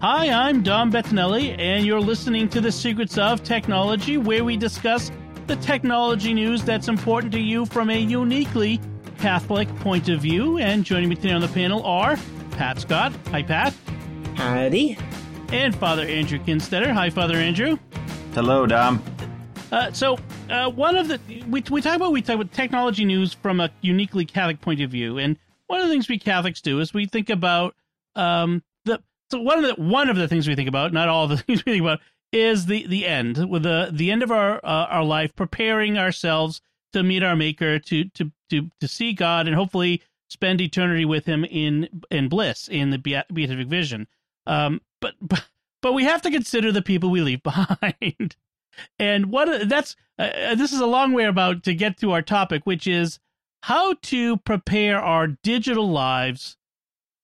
[0.00, 5.10] Hi, I'm Dom Bettinelli, and you're listening to The Secrets of Technology, where we discuss
[5.48, 8.80] the technology news that's important to you from a uniquely
[9.18, 10.58] Catholic point of view.
[10.58, 12.16] And joining me today on the panel are
[12.52, 13.12] Pat Scott.
[13.32, 13.74] Hi, Pat.
[14.36, 14.96] Howdy.
[15.52, 16.92] And Father Andrew Kinstetter.
[16.92, 17.76] Hi, Father Andrew.
[18.34, 19.02] Hello, Dom.
[19.72, 20.16] Uh, so,
[20.48, 23.68] uh, one of the we, we talk about we talk about technology news from a
[23.80, 25.36] uniquely Catholic point of view, and
[25.66, 27.74] one of the things we Catholics do is we think about
[28.14, 28.67] um, the
[29.30, 31.64] so one of the one of the things we think about, not all the things
[31.64, 32.00] we think about,
[32.32, 36.60] is the the end with the the end of our uh, our life, preparing ourselves
[36.92, 41.26] to meet our Maker, to to to to see God, and hopefully spend eternity with
[41.26, 44.06] Him in in bliss in the beatific vision.
[44.46, 45.14] Um, but
[45.80, 48.36] but we have to consider the people we leave behind,
[48.98, 52.22] and what that's uh, uh, this is a long way about to get to our
[52.22, 53.18] topic, which is
[53.62, 56.57] how to prepare our digital lives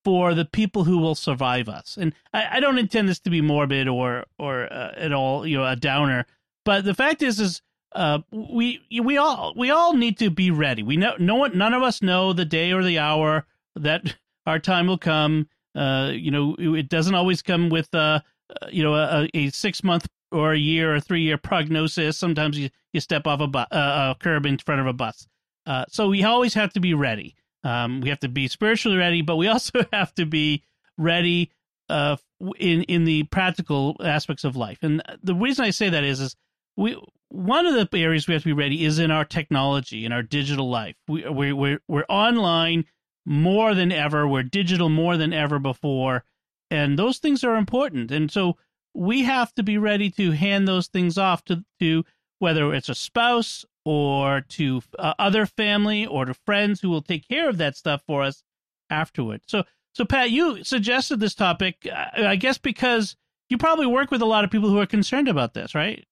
[0.04, 1.96] for the people who will survive us.
[1.98, 5.56] And I, I don't intend this to be morbid or or uh, at all, you
[5.56, 6.26] know, a downer.
[6.64, 7.62] But the fact is, is
[7.94, 10.82] uh, we we all we all need to be ready.
[10.82, 14.14] We know no one, none of us know the day or the hour that
[14.46, 15.48] our time will come.
[15.74, 19.82] Uh, you know, it doesn't always come with uh, uh you know a, a six
[19.82, 22.18] month or a year or three year prognosis.
[22.18, 25.26] Sometimes you, you step off a, bu- uh, a curb in front of a bus.
[25.64, 27.36] Uh, so we always have to be ready.
[27.64, 30.62] Um, we have to be spiritually ready, but we also have to be
[30.96, 31.50] ready
[31.88, 32.16] uh,
[32.58, 34.78] in in the practical aspects of life.
[34.82, 36.36] And the reason I say that is, is
[36.76, 36.96] we
[37.28, 40.22] one of the areas we have to be ready is in our technology, in our
[40.22, 40.96] digital life.
[41.08, 42.84] We we we're, we're online
[43.26, 44.28] more than ever.
[44.28, 46.24] We're digital more than ever before,
[46.70, 48.10] and those things are important.
[48.10, 48.56] And so
[48.94, 52.04] we have to be ready to hand those things off to to
[52.38, 57.28] whether it's a spouse or to uh, other family or to friends who will take
[57.28, 58.42] care of that stuff for us
[58.90, 59.42] afterward.
[59.46, 63.16] So, so Pat, you suggested this topic, uh, I guess, because
[63.48, 66.04] you probably work with a lot of people who are concerned about this, right?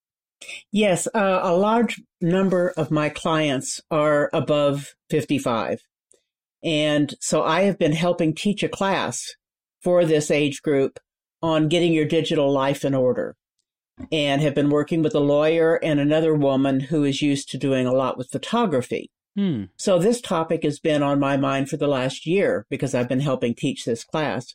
[0.70, 5.80] Yes, uh, a large number of my clients are above 55.
[6.64, 9.34] And so I have been helping teach a class
[9.82, 10.98] for this age group
[11.42, 13.36] on getting your digital life in order
[14.10, 17.86] and have been working with a lawyer and another woman who is used to doing
[17.86, 19.10] a lot with photography.
[19.36, 19.64] Hmm.
[19.76, 23.20] So this topic has been on my mind for the last year because I've been
[23.20, 24.54] helping teach this class.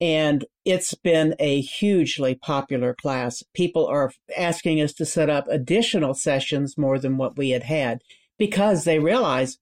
[0.00, 3.44] And it's been a hugely popular class.
[3.54, 8.00] People are asking us to set up additional sessions more than what we had had
[8.36, 9.58] because they realize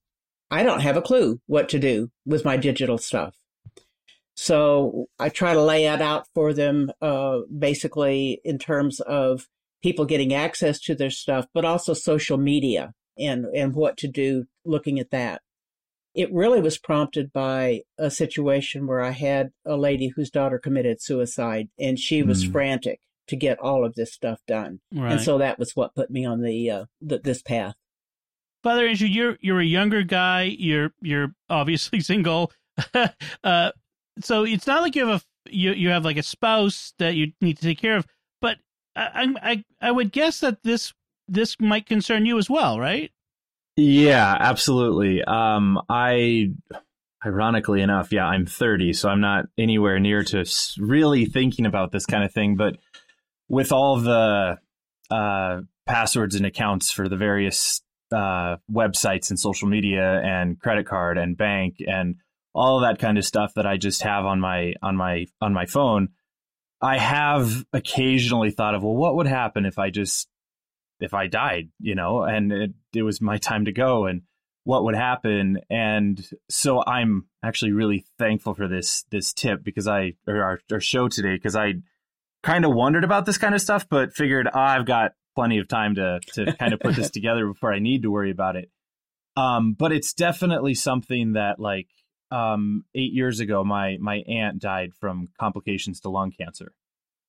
[0.50, 3.36] I don't have a clue what to do with my digital stuff.
[4.42, 9.46] So I try to lay it out for them, uh, basically in terms of
[9.82, 14.46] people getting access to their stuff, but also social media and, and what to do
[14.64, 15.42] looking at that.
[16.14, 21.02] It really was prompted by a situation where I had a lady whose daughter committed
[21.02, 22.50] suicide and she was mm.
[22.50, 24.80] frantic to get all of this stuff done.
[24.90, 25.12] Right.
[25.12, 27.74] And so that was what put me on the, uh, the this path.
[28.62, 30.44] Father Andrew, you're you're a younger guy.
[30.44, 32.52] You're you're obviously single.
[33.44, 33.72] uh,
[34.20, 37.32] so it's not like you have a you you have like a spouse that you
[37.40, 38.06] need to take care of,
[38.40, 38.58] but
[38.96, 40.92] I I I would guess that this
[41.28, 43.10] this might concern you as well, right?
[43.76, 45.22] Yeah, absolutely.
[45.24, 46.50] Um, I
[47.24, 50.44] ironically enough, yeah, I'm 30, so I'm not anywhere near to
[50.78, 52.56] really thinking about this kind of thing.
[52.56, 52.76] But
[53.48, 54.58] with all the
[55.10, 57.82] uh, passwords and accounts for the various
[58.12, 62.16] uh, websites and social media and credit card and bank and
[62.54, 65.52] all of that kind of stuff that I just have on my on my on
[65.52, 66.08] my phone.
[66.82, 70.28] I have occasionally thought of, well, what would happen if I just
[70.98, 74.22] if I died, you know, and it, it was my time to go and
[74.64, 80.12] what would happen and so i'm actually really thankful for this this tip because i
[80.26, 81.72] or our, our show today because i
[82.42, 85.66] kind of wondered about this kind of stuff but figured oh, i've got plenty of
[85.66, 88.70] time to to kind of put this together before i need to worry about it
[89.36, 91.88] um but it's definitely something that like
[92.30, 96.72] um, eight years ago, my my aunt died from complications to lung cancer,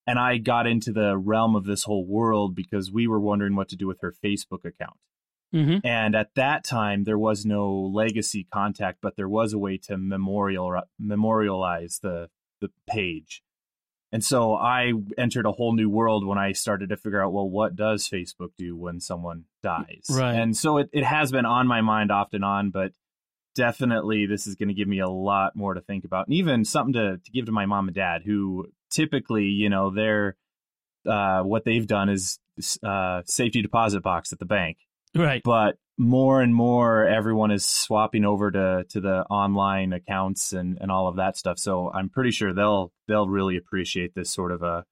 [0.06, 3.70] and I got into the realm of this whole world because we were wondering what
[3.70, 4.98] to do with her Facebook account.
[5.54, 5.86] Mm-hmm.
[5.86, 9.98] And at that time, there was no legacy contact, but there was a way to
[9.98, 12.30] memorial memorialize the
[12.62, 13.44] the page.
[14.14, 17.50] And so I entered a whole new world when I started to figure out, well,
[17.50, 20.06] what does Facebook do when someone dies?
[20.10, 20.36] Right.
[20.36, 22.92] And so it, it has been on my mind off and on, but
[23.56, 26.66] definitely this is going to give me a lot more to think about and even
[26.66, 30.36] something to, to give to my mom and dad who typically, you know, they're,
[31.10, 32.40] uh, what they've done is
[32.84, 34.78] uh, safety deposit box at the bank.
[35.16, 35.42] Right.
[35.44, 40.92] But more and more everyone is swapping over to to the online accounts and and
[40.92, 44.64] all of that stuff so i'm pretty sure they'll they'll really appreciate this sort of
[44.64, 44.84] a,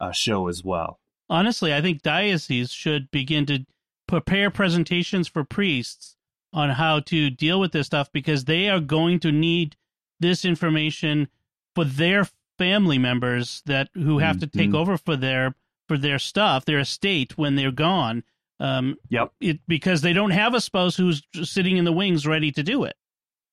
[0.00, 0.98] a show as well
[1.30, 3.64] honestly i think dioceses should begin to
[4.08, 6.16] prepare presentations for priests
[6.52, 9.76] on how to deal with this stuff because they are going to need
[10.20, 11.28] this information
[11.74, 14.40] for their family members that who have mm-hmm.
[14.40, 14.76] to take mm-hmm.
[14.76, 15.54] over for their
[15.86, 18.24] for their stuff their estate when they're gone
[18.60, 19.32] um, yep.
[19.40, 22.84] It, because they don't have a spouse who's sitting in the wings ready to do
[22.84, 22.96] it.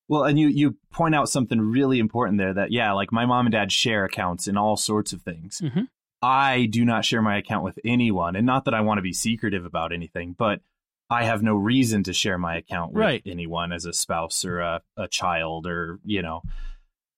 [0.08, 3.46] Well, and you you point out something really important there that yeah, like my mom
[3.46, 5.60] and dad share accounts in all sorts of things.
[5.62, 5.82] Mm-hmm.
[6.22, 9.12] I do not share my account with anyone, and not that I want to be
[9.12, 10.60] secretive about anything, but
[11.08, 13.22] I have no reason to share my account with right.
[13.26, 16.42] anyone as a spouse or a, a child or you know.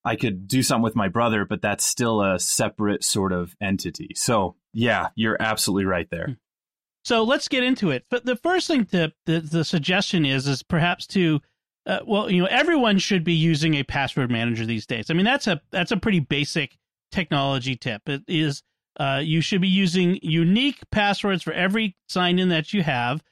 [0.05, 4.11] I could do something with my brother, but that's still a separate sort of entity.
[4.15, 6.27] So, yeah, you're absolutely right there.
[6.27, 6.33] Hmm.
[7.05, 8.07] So let's get into it.
[8.09, 11.41] But the first thing to the, the suggestion is is perhaps to
[11.89, 15.11] uh, well, you know, everyone should be using a password manager these days.
[15.11, 16.77] I mean, that's a that's a pretty basic
[17.11, 18.09] technology tip.
[18.09, 18.63] It is
[19.01, 23.23] uh, you should be using unique passwords for every sign in that you have.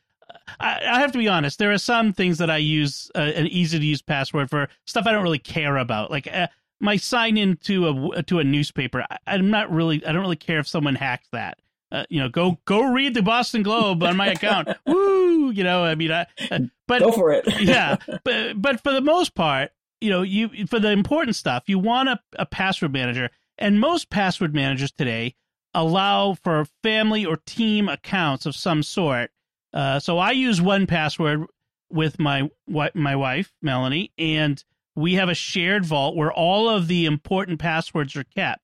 [0.60, 1.58] I, I, have to be honest.
[1.58, 5.06] There are some things that I use uh, an easy to use password for stuff
[5.06, 6.48] I don't really care about, like uh,
[6.80, 9.04] my sign in to a to a newspaper.
[9.10, 10.04] I, I'm not really.
[10.04, 11.58] I don't really care if someone hacks that
[11.92, 14.68] uh, you know, go go read the Boston Globe on my account.
[14.86, 15.50] Woo!
[15.50, 17.44] You know, I mean, I, uh, but go for it.
[17.60, 19.70] yeah, but but for the most part,
[20.00, 24.10] you know, you for the important stuff, you want a, a password manager, and most
[24.10, 25.36] password managers today
[25.74, 29.30] allow for family or team accounts of some sort.
[29.76, 31.44] Uh, so I use 1Password
[31.90, 32.50] with my
[32.94, 34.64] my wife Melanie, and
[34.96, 38.62] we have a shared vault where all of the important passwords are kept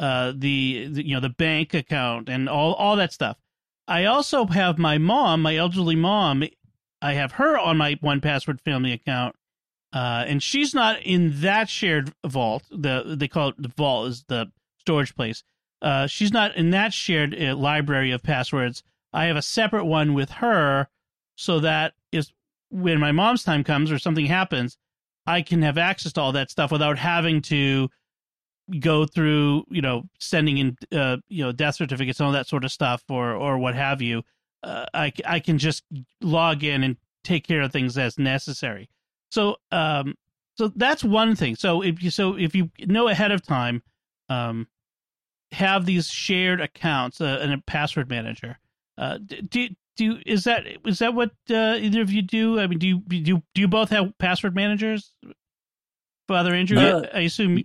[0.00, 3.36] uh, the, the, you know the bank account and all all that stuff.
[3.86, 6.42] I also have my mom, my elderly mom.
[7.02, 9.36] I have her on my 1Password family account,
[9.92, 12.64] uh, and she's not in that shared vault.
[12.70, 15.44] The they call it the vault is the storage place.
[15.82, 18.82] Uh, she's not in that shared uh, library of passwords.
[19.16, 20.88] I have a separate one with her,
[21.36, 22.32] so that is
[22.70, 24.76] when my mom's time comes or something happens,
[25.26, 27.88] I can have access to all that stuff without having to
[28.78, 32.64] go through, you know, sending in, uh, you know, death certificates and all that sort
[32.64, 34.22] of stuff, or or what have you,
[34.62, 35.84] uh, I I can just
[36.20, 38.90] log in and take care of things as necessary.
[39.30, 40.14] So, um,
[40.56, 41.56] so that's one thing.
[41.56, 43.82] So if you so if you know ahead of time,
[44.28, 44.68] um,
[45.52, 48.58] have these shared accounts uh, and a password manager.
[48.98, 52.60] Uh, do do is that is that what uh, either of you do?
[52.60, 55.12] I mean, do you do you, do you both have password managers?
[56.28, 57.62] Father Andrew, uh, I assume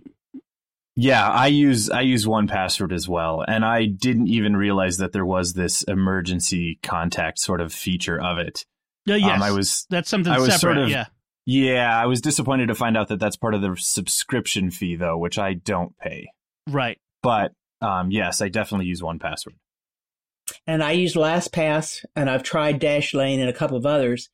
[0.94, 5.24] yeah, I use I use 1Password as well, and I didn't even realize that there
[5.24, 8.66] was this emergency contact sort of feature of it.
[9.06, 10.74] Yeah, yes, um, I was that's something I was separate.
[10.74, 11.06] Sort of, yeah,
[11.46, 15.16] yeah, I was disappointed to find out that that's part of the subscription fee though,
[15.16, 16.28] which I don't pay.
[16.68, 19.54] Right, but um, yes, I definitely use 1Password.
[20.66, 24.28] And I use LastPass, and I've tried Dashlane and a couple of others.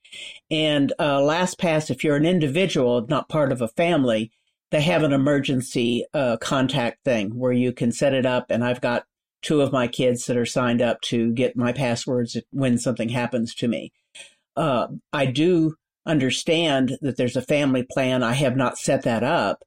[0.51, 4.31] And uh, LastPass, if you're an individual, not part of a family,
[4.71, 8.47] they have an emergency uh, contact thing where you can set it up.
[8.51, 9.05] And I've got
[9.43, 13.55] two of my kids that are signed up to get my passwords when something happens
[13.57, 13.93] to me.
[14.57, 18.23] Uh, I do understand that there's a family plan.
[18.23, 19.63] I have not set that up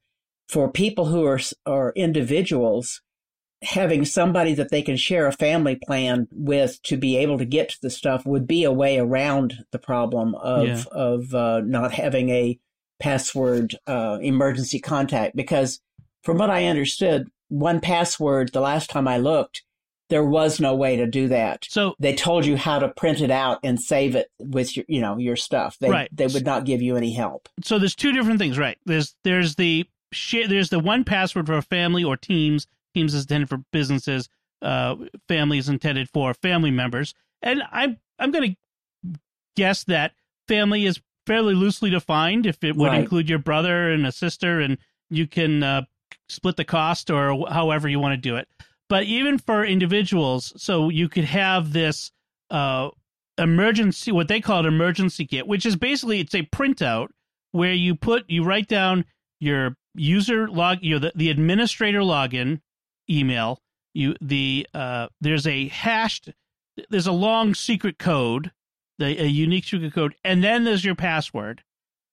[0.49, 3.01] for people who are are individuals.
[3.63, 7.69] Having somebody that they can share a family plan with to be able to get
[7.69, 10.83] to the stuff would be a way around the problem of yeah.
[10.91, 12.59] of uh, not having a
[12.99, 15.79] password uh, emergency contact because
[16.23, 19.63] from what I understood, 1Password, the last time I looked,
[20.09, 21.65] there was no way to do that.
[21.69, 25.01] So they told you how to print it out and save it with your, you
[25.01, 25.77] know, your stuff.
[25.79, 26.09] They, right.
[26.11, 27.49] they would not give you any help.
[27.63, 28.77] So there's two different things, right?
[28.85, 29.85] There's, there's the,
[30.31, 32.67] there's the 1Password for a family or teams.
[32.93, 34.29] Teams is intended for businesses.
[34.61, 34.95] Uh,
[35.27, 37.13] family is intended for family members.
[37.41, 38.55] And I'm, I'm going
[39.03, 39.19] to
[39.55, 40.13] guess that
[40.47, 42.45] family is fairly loosely defined.
[42.45, 43.01] If it would right.
[43.01, 44.77] include your brother and a sister, and
[45.09, 45.81] you can uh,
[46.29, 48.47] split the cost or however you want to do it.
[48.89, 52.11] But even for individuals, so you could have this
[52.49, 52.89] uh,
[53.37, 57.07] emergency, what they call an emergency kit, which is basically it's a printout
[57.51, 59.05] where you put you write down
[59.39, 62.59] your user log, you know, the, the administrator login
[63.11, 63.59] email,
[63.93, 66.29] you the uh, there's a hashed
[66.89, 68.51] there's a long secret code,
[68.97, 71.63] the, a unique secret code, and then there's your password,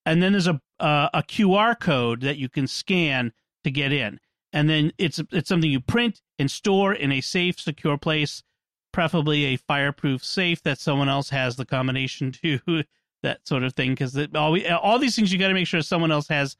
[0.04, 3.32] and then there's a uh, a QR code that you can scan
[3.64, 4.18] to get in,
[4.52, 8.42] and then it's it's something you print and store in a safe, secure place,
[8.92, 12.84] preferably a fireproof safe that someone else has the combination to
[13.22, 15.82] that sort of thing because all we, all these things you got to make sure
[15.82, 16.56] someone else has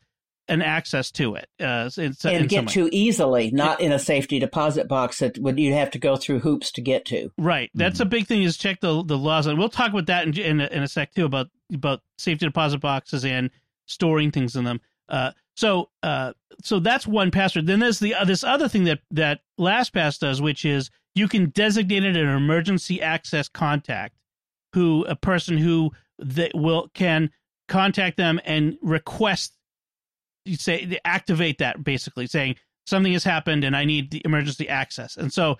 [0.49, 4.39] an access to it uh, in, and in get to easily, not in a safety
[4.39, 7.31] deposit box that would you have to go through hoops to get to.
[7.37, 8.03] Right, that's mm-hmm.
[8.07, 10.61] a big thing is check the the laws, and we'll talk about that in in
[10.61, 13.51] a, in a sec too about about safety deposit boxes and
[13.87, 14.81] storing things in them.
[15.09, 17.67] Uh, so uh, so that's 1Password.
[17.67, 21.51] Then there's the uh, this other thing that that LastPass does, which is you can
[21.51, 24.15] designate it an emergency access contact,
[24.73, 27.31] who a person who that will can
[27.69, 29.58] contact them and request
[30.49, 35.17] you say activate that basically saying something has happened and I need the emergency access.
[35.17, 35.57] And so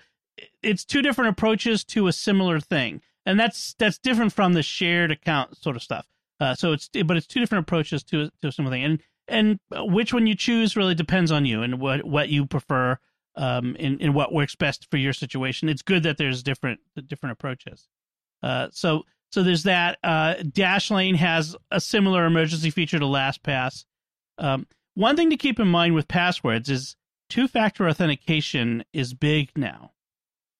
[0.63, 3.01] it's two different approaches to a similar thing.
[3.25, 6.07] And that's that's different from the shared account sort of stuff.
[6.39, 8.83] Uh, so it's but it's two different approaches to to a similar thing.
[8.83, 9.59] And and
[9.93, 12.97] which one you choose really depends on you and what what you prefer
[13.35, 15.69] um in, in what works best for your situation.
[15.69, 17.87] It's good that there's different different approaches.
[18.41, 19.99] Uh, so so there's that.
[20.03, 23.85] Uh, Dashlane has a similar emergency feature to LastPass.
[24.37, 24.65] Um,
[24.99, 26.97] one thing to keep in mind with passwords is
[27.29, 29.93] two factor authentication is big now.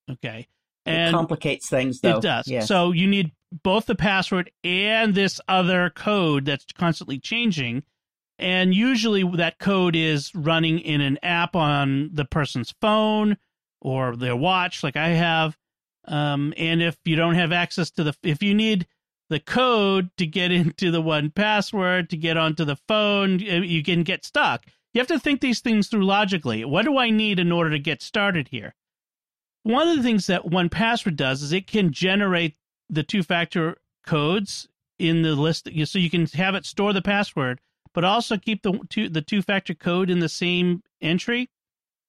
[0.09, 0.47] Okay.
[0.85, 2.17] And it complicates things though.
[2.17, 2.47] It does.
[2.47, 2.67] Yes.
[2.67, 7.83] So you need both the password and this other code that's constantly changing.
[8.37, 13.37] And usually that code is running in an app on the person's phone
[13.81, 15.57] or their watch, like I have.
[16.05, 18.87] Um, and if you don't have access to the, if you need
[19.29, 24.03] the code to get into the 1Password to get onto the phone, uh, you can
[24.03, 24.65] get stuck.
[24.93, 26.65] You have to think these things through logically.
[26.65, 28.75] What do I need in order to get started here?
[29.63, 32.55] One of the things that 1Password does is it can generate
[32.89, 34.67] the two factor codes
[34.97, 37.61] in the list so you can have it store the password
[37.93, 41.49] but also keep the two the two factor code in the same entry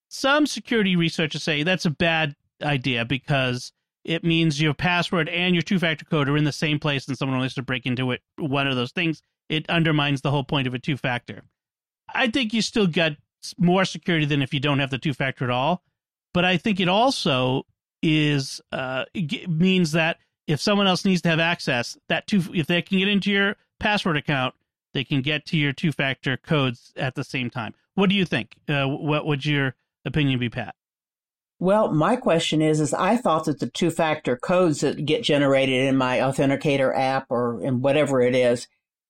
[0.08, 3.72] some security researchers say that's a bad idea because
[4.04, 7.16] it means your password and your two factor code are in the same place and
[7.16, 10.66] someone wants to break into it, one of those things, it undermines the whole point
[10.66, 11.42] of a two factor.
[12.14, 13.16] I think you still get
[13.58, 15.82] more security than if you don't have the two factor at all.
[16.32, 17.66] But I think it also
[18.02, 19.04] is uh,
[19.48, 23.08] means that if someone else needs to have access, that two if they can get
[23.08, 24.54] into your password account,
[24.94, 27.74] they can get to your two factor codes at the same time.
[27.94, 28.56] What do you think?
[28.68, 30.74] Uh, what would your opinion be, Pat?
[31.60, 35.84] Well, my question is, is I thought that the two factor codes that get generated
[35.84, 38.66] in my authenticator app or in whatever it is,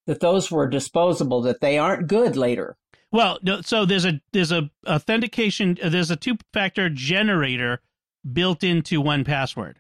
[0.07, 2.76] that those were disposable, that they aren't good later.
[3.12, 7.80] Well, so there's a there's a authentication there's a two factor generator
[8.33, 9.75] built into 1Password.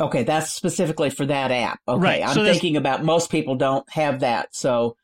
[0.00, 1.80] Okay, that's specifically for that app.
[1.86, 2.22] Okay, right.
[2.22, 4.96] I'm so thinking about most people don't have that, so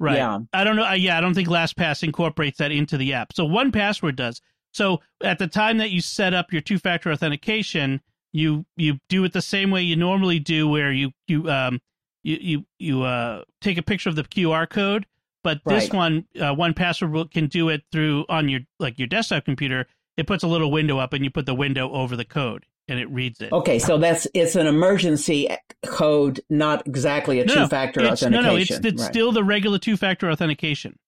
[0.00, 0.16] right.
[0.16, 0.92] Yeah, I don't know.
[0.92, 3.32] Yeah, I don't think LastPass incorporates that into the app.
[3.32, 4.40] So 1Password does.
[4.76, 8.02] So at the time that you set up your two factor authentication,
[8.34, 11.80] you you do it the same way you normally do, where you you um
[12.22, 15.06] you you you uh take a picture of the QR code,
[15.42, 15.80] but right.
[15.80, 19.86] this one uh, 1Password can do it through on your like your desktop computer.
[20.18, 23.00] It puts a little window up, and you put the window over the code, and
[23.00, 23.52] it reads it.
[23.52, 25.48] Okay, so that's it's an emergency
[25.86, 28.32] code, not exactly a no, two factor authentication.
[28.32, 29.10] No, no, it's, it's right.
[29.10, 30.98] still the regular two factor authentication.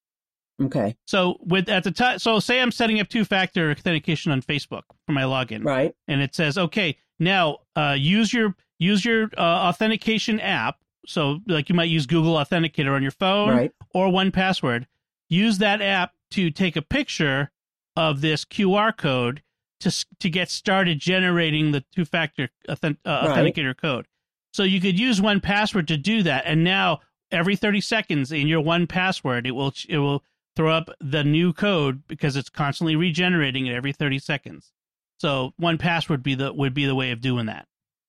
[0.61, 0.97] Okay.
[1.07, 5.12] So with at the time, so say I'm setting up two-factor authentication on Facebook for
[5.12, 5.95] my login, right?
[6.09, 10.79] And it says, okay, now uh, use your use your uh, authentication app.
[11.07, 13.73] So like you might use Google Authenticator on your phone, right.
[13.95, 14.87] or 1Password.
[15.29, 17.50] Use that app to take a picture
[17.97, 19.43] of this QR code
[19.81, 23.38] to to get started generating the two-factor authentic, uh, right.
[23.38, 24.07] authenticator code.
[24.53, 27.00] So you could use 1Password to do that, and now
[27.31, 30.25] every 30 seconds in your 1Password, it will it will
[30.59, 34.73] throw up the new code because it's constantly regenerating it every 30 seconds.
[35.21, 37.69] So 1Password be the would be the way of doing that.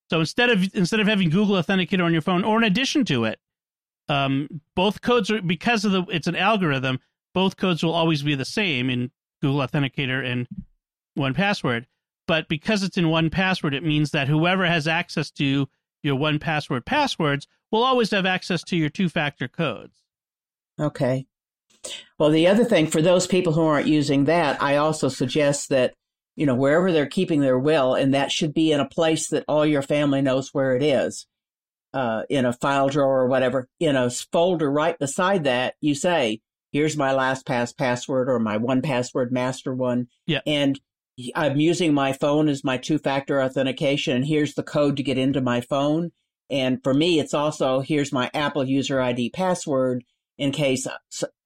[0.10, 3.25] So instead of instead of having Google Authenticator on your phone, or in addition to
[3.25, 3.39] it,
[4.08, 7.00] um, both codes are because of the it's an algorithm.
[7.36, 9.12] Both codes will always be the same in
[9.44, 10.48] Google Authenticator and
[11.20, 11.86] 1Password.
[12.27, 15.70] But because it's in 1Password, it means that whoever has access to
[16.01, 20.03] your 1Password passwords will always have access to your two factor codes.
[20.79, 21.27] Okay.
[22.17, 25.93] Well, the other thing for those people who aren't using that, I also suggest that,
[26.36, 29.45] you know, wherever they're keeping their will, and that should be in a place that
[29.48, 31.25] all your family knows where it is,
[31.93, 36.41] uh, in a file drawer or whatever, in a folder right beside that, you say,
[36.71, 40.07] here's my LastPass password or my 1Password master one.
[40.27, 40.41] Yeah.
[40.45, 40.79] And
[41.36, 45.17] I'm using my phone as my two factor authentication, and here's the code to get
[45.17, 46.12] into my phone.
[46.50, 50.03] And for me, it's also here's my Apple user ID password
[50.39, 50.88] in case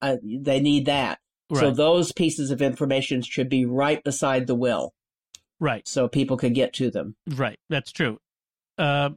[0.00, 1.18] uh, they need that.
[1.50, 1.60] Right.
[1.60, 4.94] So those pieces of information should be right beside the will.
[5.60, 5.86] Right.
[5.86, 7.16] So people could get to them.
[7.28, 7.58] Right.
[7.68, 8.18] That's true.
[8.78, 9.10] Uh,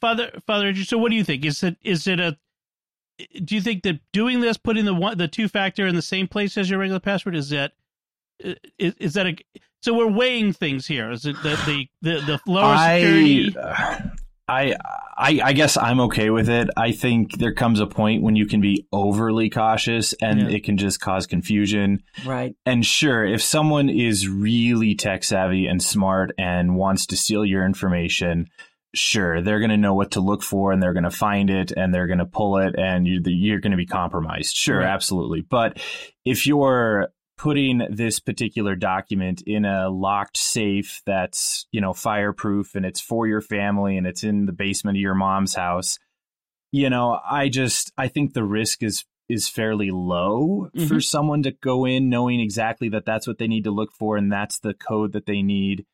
[0.00, 1.44] Father, Father, so what do you think?
[1.44, 2.38] Is it is it a
[3.44, 6.28] do you think that doing this, putting the one, the two factor in the same
[6.28, 7.72] place as your regular password, is that
[8.78, 9.36] is, is that a
[9.82, 11.10] so we're weighing things here?
[11.10, 13.54] Is it the the the, the lower security?
[14.48, 14.74] I,
[15.16, 16.70] I I guess I'm okay with it.
[16.76, 20.56] I think there comes a point when you can be overly cautious and yeah.
[20.56, 22.02] it can just cause confusion.
[22.24, 22.54] Right.
[22.64, 27.64] And sure, if someone is really tech savvy and smart and wants to steal your
[27.66, 28.48] information,
[28.94, 31.72] sure, they're going to know what to look for and they're going to find it
[31.72, 34.56] and they're going to pull it and you're, you're going to be compromised.
[34.56, 34.86] Sure, right.
[34.86, 35.42] absolutely.
[35.42, 35.78] But
[36.24, 37.08] if you're
[37.38, 43.26] putting this particular document in a locked safe that's, you know, fireproof and it's for
[43.26, 45.98] your family and it's in the basement of your mom's house,
[46.72, 50.86] you know, I just I think the risk is is fairly low mm-hmm.
[50.86, 54.16] for someone to go in knowing exactly that that's what they need to look for
[54.16, 55.84] and that's the code that they need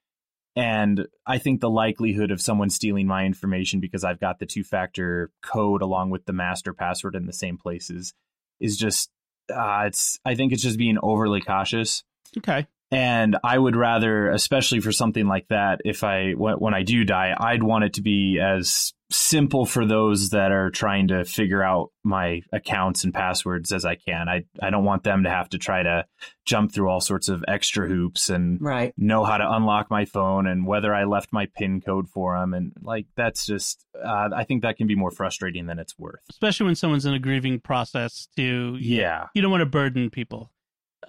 [0.57, 4.63] and I think the likelihood of someone stealing my information because I've got the two
[4.63, 8.15] factor code along with the master password in the same places
[8.61, 9.11] is just,
[9.53, 12.05] uh, it's, I think it's just being overly cautious.
[12.39, 12.67] Okay.
[12.95, 17.35] And I would rather, especially for something like that, if I, when I do die,
[17.37, 21.91] I'd want it to be as simple for those that are trying to figure out
[22.03, 24.29] my accounts and passwords as I can.
[24.29, 26.05] I I don't want them to have to try to
[26.45, 28.93] jump through all sorts of extra hoops and right.
[28.97, 32.55] know how to unlock my phone and whether I left my PIN code for them
[32.55, 36.21] and like that's just uh, I think that can be more frustrating than it's worth.
[36.31, 39.27] Especially when someone's in a grieving process to yeah.
[39.35, 40.51] You don't want to burden people.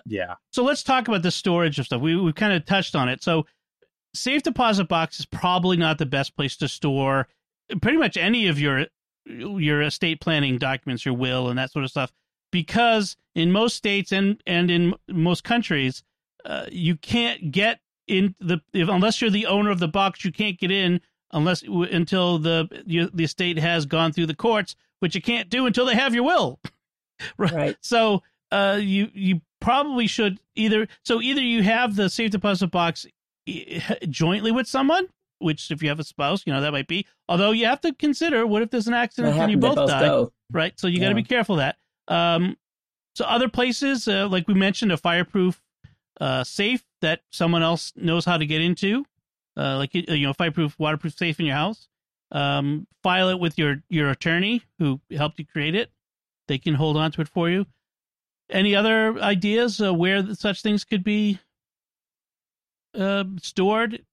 [0.05, 0.35] Yeah.
[0.51, 2.01] So let's talk about the storage of stuff.
[2.01, 3.24] We we've kind of touched on it.
[3.24, 3.45] So
[4.13, 7.27] safe deposit box is probably not the best place to store
[7.81, 8.85] pretty much any of your
[9.25, 12.12] your estate planning documents, your will and that sort of stuff,
[12.51, 16.03] because in most states and and in most countries,
[16.45, 20.32] uh, you can't get in the if, unless you're the owner of the box, you
[20.32, 21.01] can't get in
[21.32, 25.65] unless until the you, the estate has gone through the courts, which you can't do
[25.65, 26.60] until they have your will.
[27.38, 27.51] right.
[27.51, 27.77] right.
[27.82, 33.06] So uh, you you probably should either so either you have the safe deposit box
[34.10, 35.08] jointly with someone
[35.39, 37.06] which if you have a spouse, you know, that might be.
[37.28, 40.02] Although you have to consider what if there's an accident and you both, both die,
[40.02, 40.32] go.
[40.52, 40.78] right?
[40.80, 41.78] So you got to be careful of that.
[42.08, 42.58] Um,
[43.15, 45.62] so other places, uh, like we mentioned, a fireproof
[46.20, 49.06] uh, safe that someone else knows how to get into,
[49.58, 51.88] uh, like you know, fireproof, waterproof safe in your house.
[52.32, 55.91] Um, file it with your your attorney who helped you create it.
[56.48, 57.65] They can hold on to it for you.
[58.49, 61.39] Any other ideas uh, where such things could be
[62.93, 64.03] uh, stored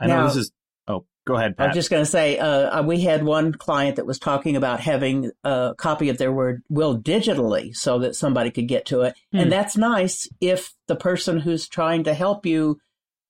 [0.00, 0.52] I now, know this is.
[0.86, 1.56] Oh, go ahead.
[1.56, 1.64] Pat.
[1.64, 4.56] I was just going to say, uh, uh, we had one client that was talking
[4.56, 9.02] about having a copy of their word will digitally so that somebody could get to
[9.02, 9.38] it, hmm.
[9.38, 12.80] and that's nice if the person who's trying to help you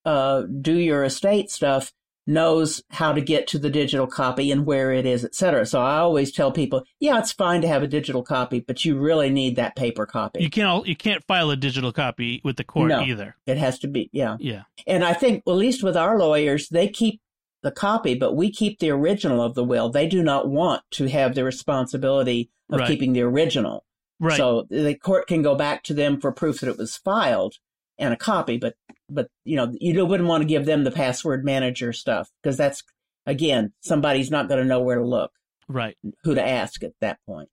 [0.04, 1.92] uh, do your estate stuff
[2.28, 5.64] knows how to get to the digital copy and where it is, et cetera.
[5.64, 8.98] So I always tell people, yeah, it's fine to have a digital copy, but you
[8.98, 10.42] really need that paper copy.
[10.42, 13.34] You can't you can't file a digital copy with the court no, either.
[13.46, 14.36] It has to be, yeah.
[14.38, 14.64] Yeah.
[14.86, 17.20] And I think, at least with our lawyers, they keep
[17.62, 19.88] the copy, but we keep the original of the will.
[19.88, 22.88] They do not want to have the responsibility of right.
[22.88, 23.86] keeping the original.
[24.20, 24.36] Right.
[24.36, 27.54] So the court can go back to them for proof that it was filed
[27.96, 28.74] and a copy, but
[29.08, 32.82] but you know you wouldn't want to give them the password manager stuff because that's
[33.26, 35.32] again somebody's not going to know where to look.
[35.68, 35.96] Right.
[36.24, 37.50] Who to ask at that point.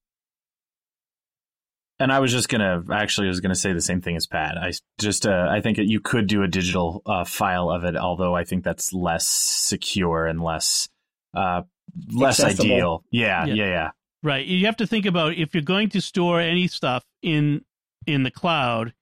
[1.98, 4.58] And i was just gonna actually I was gonna say the same thing as pat.
[4.58, 8.36] I just uh, i think you could do a digital uh, file of it although
[8.36, 10.89] i think that's less secure and less
[11.34, 11.62] uh,
[12.12, 12.74] less Accessible.
[12.74, 13.04] ideal.
[13.12, 13.54] Yeah, yeah.
[13.54, 13.89] yeah yeah.
[14.24, 14.46] Right.
[14.46, 17.63] You have to think about if you're going to store any stuff in
[18.06, 18.94] in the cloud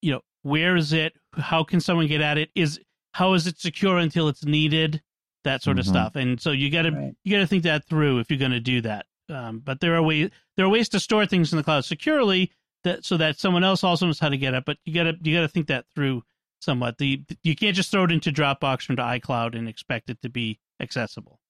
[0.00, 2.50] you know where is it how can someone get at it?
[2.54, 2.80] Is
[3.12, 5.02] how is it secure until it's needed?
[5.44, 5.80] That sort mm-hmm.
[5.80, 6.16] of stuff.
[6.16, 7.14] And so you got to right.
[7.24, 9.06] you got to think that through if you're going to do that.
[9.30, 12.52] Um, but there are ways there are ways to store things in the cloud securely
[12.84, 14.64] that so that someone else also knows how to get it.
[14.64, 16.22] But you got to you got to think that through
[16.60, 16.98] somewhat.
[16.98, 20.28] The you can't just throw it into dropbox or into icloud and expect it to
[20.28, 21.40] be accessible.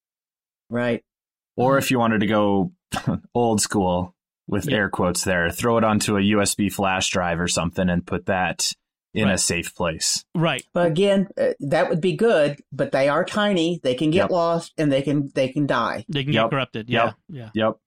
[0.69, 1.03] Right.
[1.55, 2.73] Or if you wanted to go
[3.33, 4.15] old school
[4.47, 4.77] with yeah.
[4.77, 8.73] air quotes there throw it onto a usb flash drive or something and put that
[9.13, 9.33] in right.
[9.33, 10.23] a safe place.
[10.35, 10.63] Right.
[10.73, 13.79] But again, uh, that would be good, but they are tiny.
[13.81, 14.29] They can get yep.
[14.29, 16.05] lost and they can they can die.
[16.09, 16.45] They can yep.
[16.45, 16.89] get corrupted.
[16.89, 17.05] Yeah.
[17.05, 17.15] Yep.
[17.29, 17.49] Yeah.
[17.53, 17.79] Yep.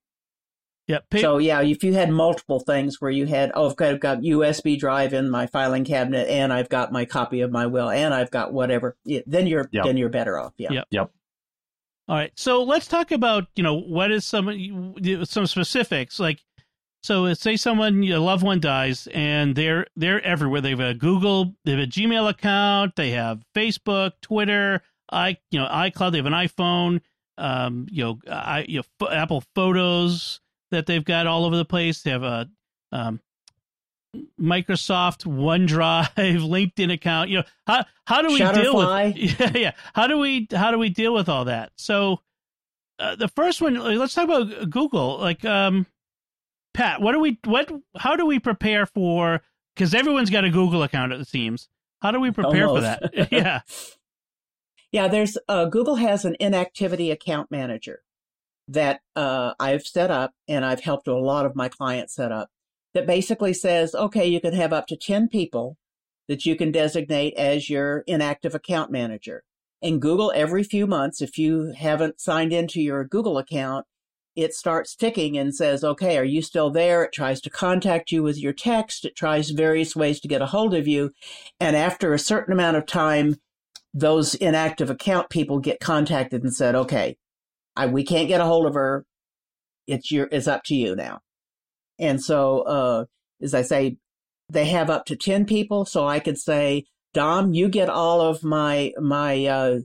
[0.88, 0.98] Yeah.
[1.10, 4.00] Pay- So yeah, if you had multiple things where you had, oh, I've got, I've
[4.00, 7.88] got USB drive in my filing cabinet, and I've got my copy of my will,
[7.88, 9.84] and I've got whatever, yeah, then you're Yep.
[9.84, 10.54] then you're better off.
[10.56, 10.72] Yeah.
[10.72, 10.84] Yep.
[10.90, 11.10] Yep.
[12.08, 12.32] All right.
[12.34, 16.40] So let's talk about, you know, what is some some specifics like
[17.02, 20.60] so say someone a loved one dies and they're they're everywhere.
[20.60, 25.58] They have a Google, they have a Gmail account, they have Facebook, Twitter, i you
[25.58, 27.00] know, iCloud, they have an iPhone,
[27.38, 32.02] um, you know, I you know, Apple Photos that they've got all over the place.
[32.02, 32.48] They have a
[32.92, 33.20] um
[34.40, 37.30] Microsoft OneDrive, LinkedIn account.
[37.30, 39.72] You know, how how do we deal with yeah, yeah.
[39.94, 41.72] How do we how do we deal with all that?
[41.76, 42.20] So
[42.98, 45.18] uh, the first one, let's talk about Google.
[45.18, 45.86] Like, um,
[46.74, 47.70] Pat, what do we what?
[47.96, 49.42] How do we prepare for?
[49.74, 51.68] Because everyone's got a Google account, it seems.
[52.00, 53.28] How do we prepare for that?
[53.32, 53.60] yeah,
[54.90, 58.02] Yeah, there's uh, Google has an inactivity account manager
[58.68, 62.50] that uh, I've set up and I've helped a lot of my clients set up
[62.94, 65.78] that basically says, okay, you can have up to 10 people
[66.28, 69.44] that you can designate as your inactive account manager.
[69.82, 73.86] And Google, every few months, if you haven't signed into your Google account,
[74.34, 77.04] it starts ticking and says, okay, are you still there?
[77.04, 79.04] It tries to contact you with your text.
[79.04, 81.10] It tries various ways to get a hold of you.
[81.60, 83.36] And after a certain amount of time,
[83.92, 87.16] those inactive account people get contacted and said, okay,
[87.76, 89.04] I, we can't get a hold of her.
[89.86, 91.20] It's your, it's up to you now.
[91.98, 93.04] And so, uh,
[93.42, 93.96] as I say,
[94.48, 95.84] they have up to 10 people.
[95.84, 99.78] So I could say, Dom, you get all of my, my, uh,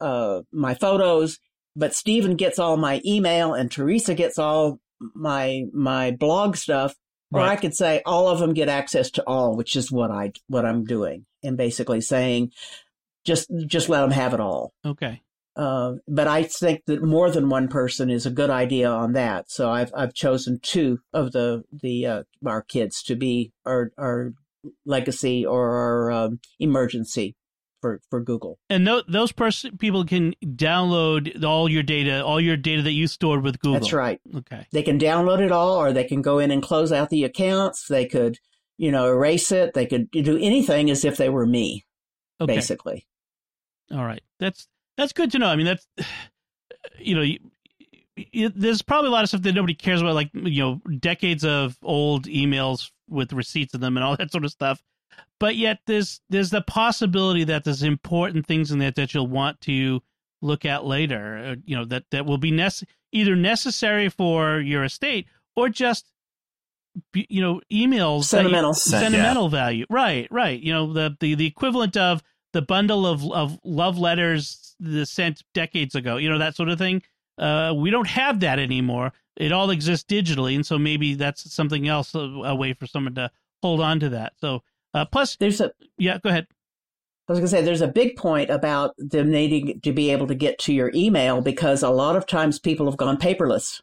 [0.00, 1.38] uh, my photos,
[1.76, 6.94] but Stephen gets all my email and Teresa gets all my, my blog stuff.
[7.32, 10.30] Or I could say all of them get access to all, which is what I,
[10.46, 12.52] what I'm doing and basically saying,
[13.24, 14.72] just, just let them have it all.
[14.86, 15.20] okay.
[15.56, 19.50] Uh, but I think that more than one person is a good idea on that.
[19.50, 24.32] So I've I've chosen two of the the uh, our kids to be our our
[24.84, 27.36] legacy or our um, emergency
[27.84, 28.58] for for Google.
[28.70, 33.06] And th- those pers- people can download all your data, all your data that you
[33.06, 33.74] stored with Google.
[33.78, 34.22] That's right.
[34.34, 34.66] Okay.
[34.72, 37.86] They can download it all, or they can go in and close out the accounts.
[37.88, 38.38] They could
[38.78, 39.74] you know erase it.
[39.74, 41.84] They could do anything as if they were me,
[42.40, 42.54] Okay.
[42.54, 43.06] basically.
[43.92, 44.22] All right.
[44.40, 44.66] That's
[44.96, 45.48] that's good to know.
[45.48, 45.86] I mean, that's
[46.98, 47.38] you know, you,
[48.16, 51.44] you, there's probably a lot of stuff that nobody cares about, like you know, decades
[51.44, 54.82] of old emails with receipts in them and all that sort of stuff.
[55.40, 59.60] But yet, there's there's the possibility that there's important things in there that you'll want
[59.62, 60.02] to
[60.42, 61.36] look at later.
[61.38, 66.06] uh, You know, that that will be nece- either necessary for your estate or just
[67.12, 68.74] be- you know emails that you- Sentimental.
[68.74, 69.86] Sen- sentimental value.
[69.90, 70.60] Right, right.
[70.60, 72.22] You know, the, the the equivalent of
[72.52, 76.16] the bundle of of love letters the sent decades ago.
[76.16, 77.02] You know that sort of thing.
[77.36, 79.12] Uh, we don't have that anymore.
[79.36, 83.16] It all exists digitally, and so maybe that's something else a, a way for someone
[83.16, 84.34] to hold on to that.
[84.40, 84.62] So,
[84.94, 86.46] uh, plus, There's a yeah, go ahead.
[87.28, 90.26] I was going to say there's a big point about them needing to be able
[90.26, 93.80] to get to your email because a lot of times people have gone paperless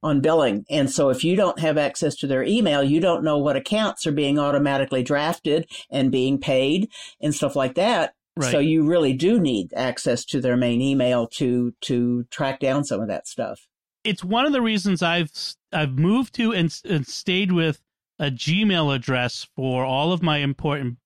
[0.00, 0.64] on billing.
[0.70, 4.06] And so if you don't have access to their email, you don't know what accounts
[4.06, 6.88] are being automatically drafted and being paid
[7.20, 8.14] and stuff like that.
[8.36, 8.52] Right.
[8.52, 13.00] So you really do need access to their main email to to track down some
[13.00, 13.66] of that stuff.
[14.04, 15.30] it's one of the reasons I've
[15.72, 17.80] I've moved to and, and stayed with
[18.18, 20.98] a Gmail address for all of my important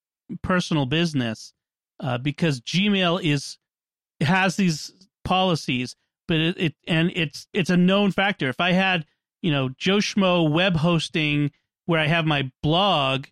[0.43, 1.53] personal business
[2.01, 3.59] uh, because Gmail is
[4.21, 4.93] has these
[5.25, 5.95] policies,
[6.27, 8.49] but it, it and it's it's a known factor.
[8.49, 9.07] If I had
[9.43, 11.51] you know Joe Schmo web hosting
[11.87, 13.27] where I have my blog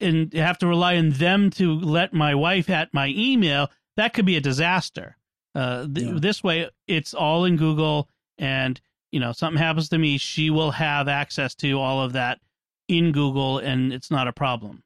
[0.00, 4.26] and have to rely on them to let my wife at my email, that could
[4.26, 5.16] be a disaster.
[5.54, 6.18] Uh, th- Yeah.
[6.18, 10.72] This way, it's all in Google, and you know something happens to me, she will
[10.72, 12.40] have access to all of that
[12.88, 14.82] in Google, and it's not a problem.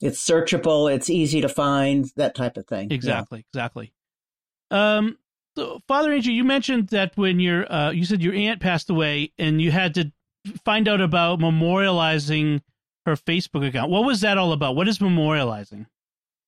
[0.00, 2.90] It's searchable, it's easy to find, that type of thing.
[2.90, 2.94] Yeah.
[2.94, 3.92] Exactly, exactly.
[4.70, 5.18] Um,
[5.56, 9.32] so Father Angel, you mentioned that when your uh, you said your aunt passed away,
[9.38, 10.12] and you had to
[10.64, 12.60] find out about memorializing
[13.06, 13.90] her Facebook account.
[13.90, 14.76] What was that all about?
[14.76, 15.86] What is memorializing?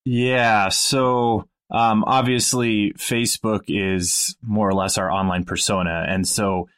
[0.05, 0.69] Yeah.
[0.71, 6.05] So um, obviously, Facebook is more or less our online persona.
[6.09, 6.69] And so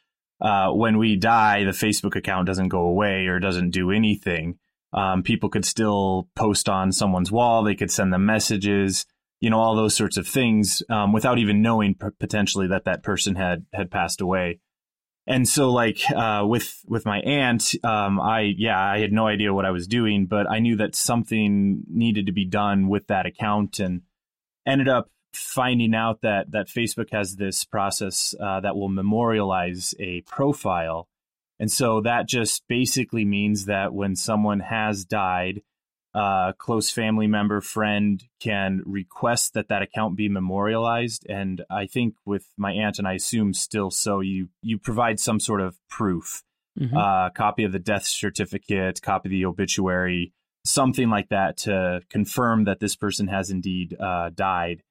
[0.40, 4.58] uh, when we die, the Facebook account doesn't go away or doesn't do anything.
[4.92, 9.04] Um, people could still post on someone's wall, they could send them messages,
[9.40, 13.02] you know, all those sorts of things um, without even knowing p- potentially that that
[13.02, 14.60] person had had passed away.
[15.26, 19.52] And so, like uh, with with my aunt, um, I yeah, I had no idea
[19.52, 23.26] what I was doing, but I knew that something needed to be done with that
[23.26, 24.02] account, and
[24.66, 30.22] ended up finding out that that Facebook has this process uh, that will memorialize a
[30.22, 31.08] profile,
[31.58, 35.62] And so that just basically means that when someone has died,
[36.14, 41.26] a close family member, friend can request that that account be memorialized.
[41.28, 45.38] And I think with my aunt, and I assume still so, you you provide some
[45.40, 46.44] sort of proof,
[46.78, 46.96] mm-hmm.
[46.96, 50.32] uh, copy of the death certificate, copy of the obituary,
[50.64, 54.82] something like that to confirm that this person has indeed uh, died.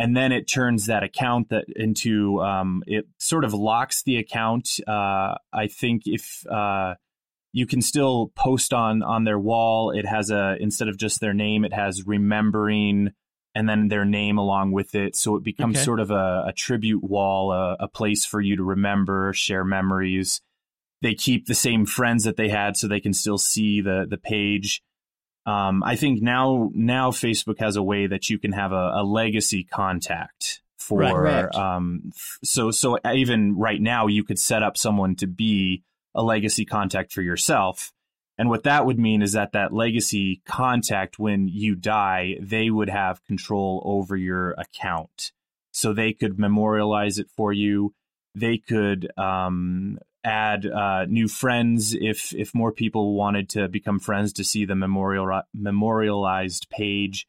[0.00, 4.80] And then it turns that account that into um, it sort of locks the account.
[4.88, 6.94] Uh, I think if uh,
[7.52, 9.90] you can still post on on their wall.
[9.90, 13.10] It has a instead of just their name, it has remembering
[13.54, 15.16] and then their name along with it.
[15.16, 15.84] So it becomes okay.
[15.84, 20.40] sort of a, a tribute wall, a, a, place for you to remember, share memories.
[21.02, 24.18] They keep the same friends that they had, so they can still see the the
[24.18, 24.82] page.
[25.46, 29.04] Um, I think now now Facebook has a way that you can have a, a
[29.04, 31.00] legacy contact for.
[31.00, 31.54] Right.
[31.54, 32.10] Um,
[32.44, 35.82] so so even right now, you could set up someone to be
[36.14, 37.92] a legacy contact for yourself.
[38.36, 42.88] And what that would mean is that that legacy contact, when you die, they would
[42.88, 45.32] have control over your account.
[45.72, 47.94] So they could memorialize it for you.
[48.34, 54.32] They could um, add uh, new friends if if more people wanted to become friends
[54.34, 57.26] to see the memorial memorialized page,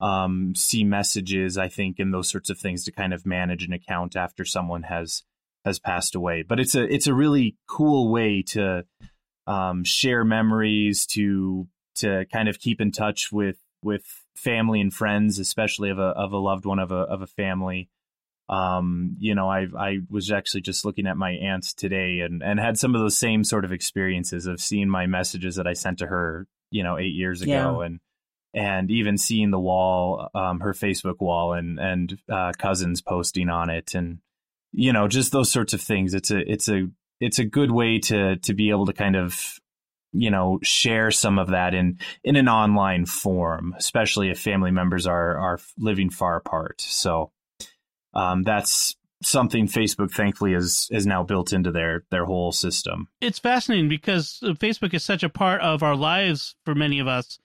[0.00, 3.72] um, see messages, I think, and those sorts of things to kind of manage an
[3.72, 5.22] account after someone has
[5.64, 6.42] has passed away.
[6.42, 8.84] But it's a it's a really cool way to
[9.46, 14.04] um, share memories, to to kind of keep in touch with with
[14.36, 17.88] family and friends, especially of a of a loved one of a of a family.
[18.48, 22.60] Um, you know, I I was actually just looking at my aunt today and and
[22.60, 25.98] had some of those same sort of experiences of seeing my messages that I sent
[25.98, 27.86] to her, you know, eight years ago, yeah.
[27.86, 28.00] and
[28.54, 33.70] and even seeing the wall, um, her Facebook wall, and and uh, cousins posting on
[33.70, 34.18] it, and
[34.72, 36.14] you know, just those sorts of things.
[36.14, 36.88] It's a it's a
[37.20, 39.58] it's a good way to to be able to kind of
[40.12, 45.06] you know share some of that in in an online form, especially if family members
[45.06, 46.80] are are living far apart.
[46.80, 47.32] So
[48.14, 53.08] um, that's something Facebook thankfully is is now built into their their whole system.
[53.20, 57.38] It's fascinating because Facebook is such a part of our lives for many of us.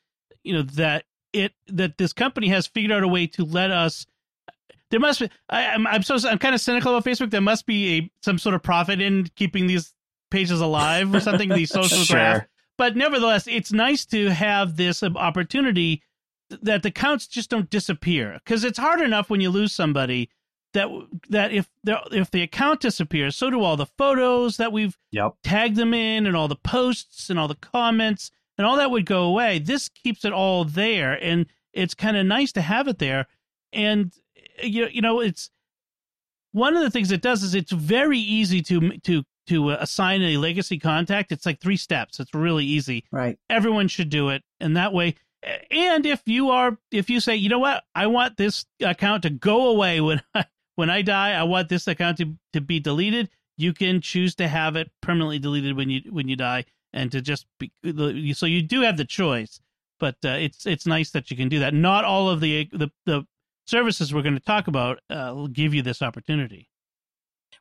[0.43, 4.05] You know that it that this company has figured out a way to let us
[4.91, 5.29] there must be.
[5.49, 7.29] I, am I'm, I'm so I'm kind of cynical about Facebook.
[7.29, 9.93] There must be a some sort of profit in keeping these
[10.31, 11.49] pages alive or something.
[11.49, 12.15] these social sure.
[12.15, 12.45] graphs.
[12.77, 16.01] But nevertheless, it's nice to have this opportunity
[16.61, 20.29] that the counts just don't disappear because it's hard enough when you lose somebody
[20.73, 20.89] that
[21.29, 25.33] that if the if the account disappears, so do all the photos that we've yep.
[25.43, 29.05] tagged them in, and all the posts and all the comments, and all that would
[29.05, 29.59] go away.
[29.59, 33.27] This keeps it all there, and it's kind of nice to have it there.
[33.73, 34.13] And
[34.63, 35.49] you you know it's
[36.51, 40.21] one of the things it does is it's very easy to to to uh, assign
[40.21, 41.31] a legacy contact.
[41.31, 42.19] It's like three steps.
[42.19, 43.05] It's really easy.
[43.11, 43.37] Right.
[43.49, 45.15] Everyone should do it, and that way.
[45.71, 49.29] And if you are, if you say, you know what, I want this account to
[49.29, 50.45] go away when I,
[50.79, 53.29] when I die, I want this account to, to be deleted.
[53.57, 56.63] You can choose to have it permanently deleted when you when you die,
[56.93, 57.73] and to just be
[58.31, 59.59] so you do have the choice.
[59.99, 61.73] But uh, it's it's nice that you can do that.
[61.73, 63.25] Not all of the the the
[63.67, 66.69] services we're going to talk about uh, will give you this opportunity.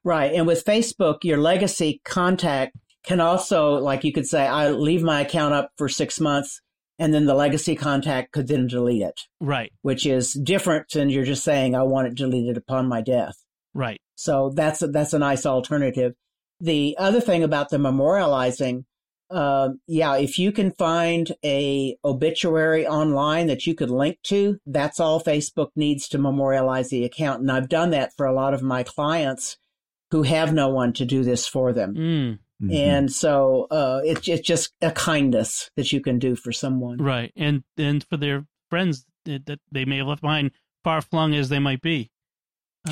[0.04, 0.32] Right.
[0.32, 5.22] And with Facebook, your legacy contact can also, like you could say, I leave my
[5.22, 6.60] account up for six months
[6.98, 9.20] and then the legacy contact could then delete it.
[9.40, 9.72] Right.
[9.82, 13.36] Which is different than you're just saying, I want it deleted upon my death.
[13.74, 14.00] Right.
[14.16, 16.14] So that's a, that's a nice alternative.
[16.60, 18.84] The other thing about the memorializing
[19.30, 25.00] uh, yeah, if you can find a obituary online that you could link to, that's
[25.00, 27.40] all Facebook needs to memorialize the account.
[27.40, 29.58] And I've done that for a lot of my clients
[30.10, 31.94] who have no one to do this for them.
[31.94, 32.38] Mm.
[32.62, 32.74] Mm-hmm.
[32.74, 37.32] And so uh, it's it's just a kindness that you can do for someone, right?
[37.36, 40.50] And and for their friends that they may have left behind,
[40.82, 42.10] far flung as they might be.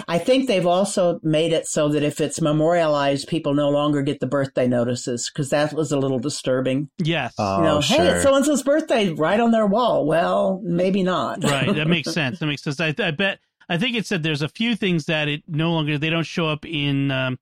[0.09, 4.21] I think they've also made it so that if it's memorialized, people no longer get
[4.21, 6.91] the birthday notices because that was a little disturbing.
[6.99, 7.35] Yes.
[7.39, 8.03] Oh, you know, sure.
[8.03, 10.05] hey, it's so and so's birthday right on their wall.
[10.05, 11.43] Well, maybe not.
[11.45, 11.75] right.
[11.75, 12.39] That makes sense.
[12.41, 12.81] That makes sense.
[12.81, 15.99] I, I, bet, I think it said there's a few things that it no longer,
[15.99, 17.39] they don't show up in um,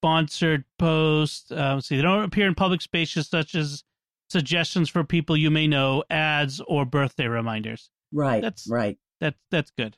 [0.00, 1.52] sponsored posts.
[1.52, 3.84] Uh, see, they don't appear in public spaces such as
[4.30, 7.90] suggestions for people you may know, ads, or birthday reminders.
[8.12, 8.40] Right.
[8.40, 8.98] That's right.
[9.20, 9.96] That's, that's good.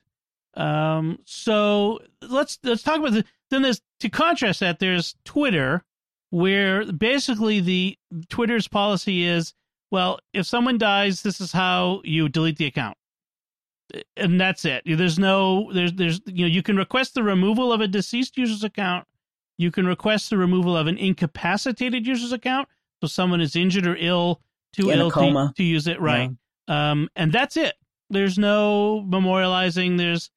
[0.54, 5.82] Um, so let's let's talk about the then there's to contrast that there's Twitter,
[6.30, 7.96] where basically the
[8.28, 9.54] Twitter's policy is
[9.90, 12.98] well, if someone dies, this is how you delete the account,
[14.16, 14.82] and that's it.
[14.84, 18.64] There's no there's there's you know you can request the removal of a deceased user's
[18.64, 19.06] account.
[19.62, 22.68] You can request the removal of an incapacitated user's account,
[23.00, 24.40] so someone is injured or ill,
[24.72, 25.52] too In ill to, coma.
[25.56, 26.00] to use it.
[26.00, 26.30] Right.
[26.68, 27.74] Um, and that's it.
[28.10, 29.98] There's no memorializing.
[29.98, 30.30] There's,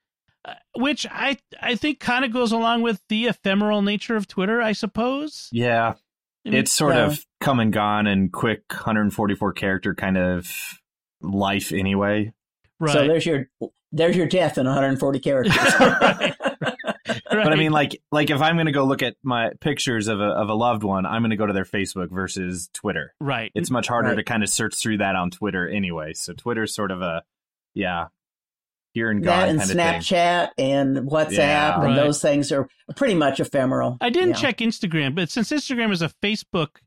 [0.46, 4.62] uh, which I I think kind of goes along with the ephemeral nature of Twitter,
[4.62, 5.50] I suppose.
[5.52, 5.94] Yeah,
[6.46, 7.06] I mean, it's sort Yeah.
[7.08, 10.52] of come and gone and quick 144 character kind of
[11.22, 12.32] life anyway.
[12.80, 12.94] right.
[12.94, 13.50] So there's your
[13.92, 15.56] there's your death in 140 characters.
[15.80, 16.34] Right.
[17.30, 20.20] But I mean, like, like if I'm going to go look at my pictures of
[20.20, 23.14] a of a loved one, I'm going to go to their Facebook versus Twitter.
[23.20, 23.52] right.
[23.56, 24.16] It's much harder Right.
[24.18, 26.14] to kind of search through that on Twitter anyway.
[26.14, 27.24] So Twitter's sort of a,
[27.74, 28.08] yeah,
[28.94, 29.78] here and that and kind thing.
[29.78, 31.74] Snapchat and WhatsApp Yeah.
[31.76, 31.96] and Right.
[31.96, 33.98] those things are pretty much ephemeral.
[34.02, 34.36] I didn't Yeah.
[34.36, 36.78] check Instagram, but since Instagram is a Facebook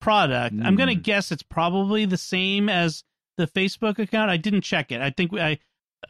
[0.00, 1.02] product, I'm going to Mm.
[1.02, 3.04] guess it's probably the same as
[3.36, 4.30] the Facebook account.
[4.30, 5.00] I didn't check it.
[5.00, 5.58] I think I,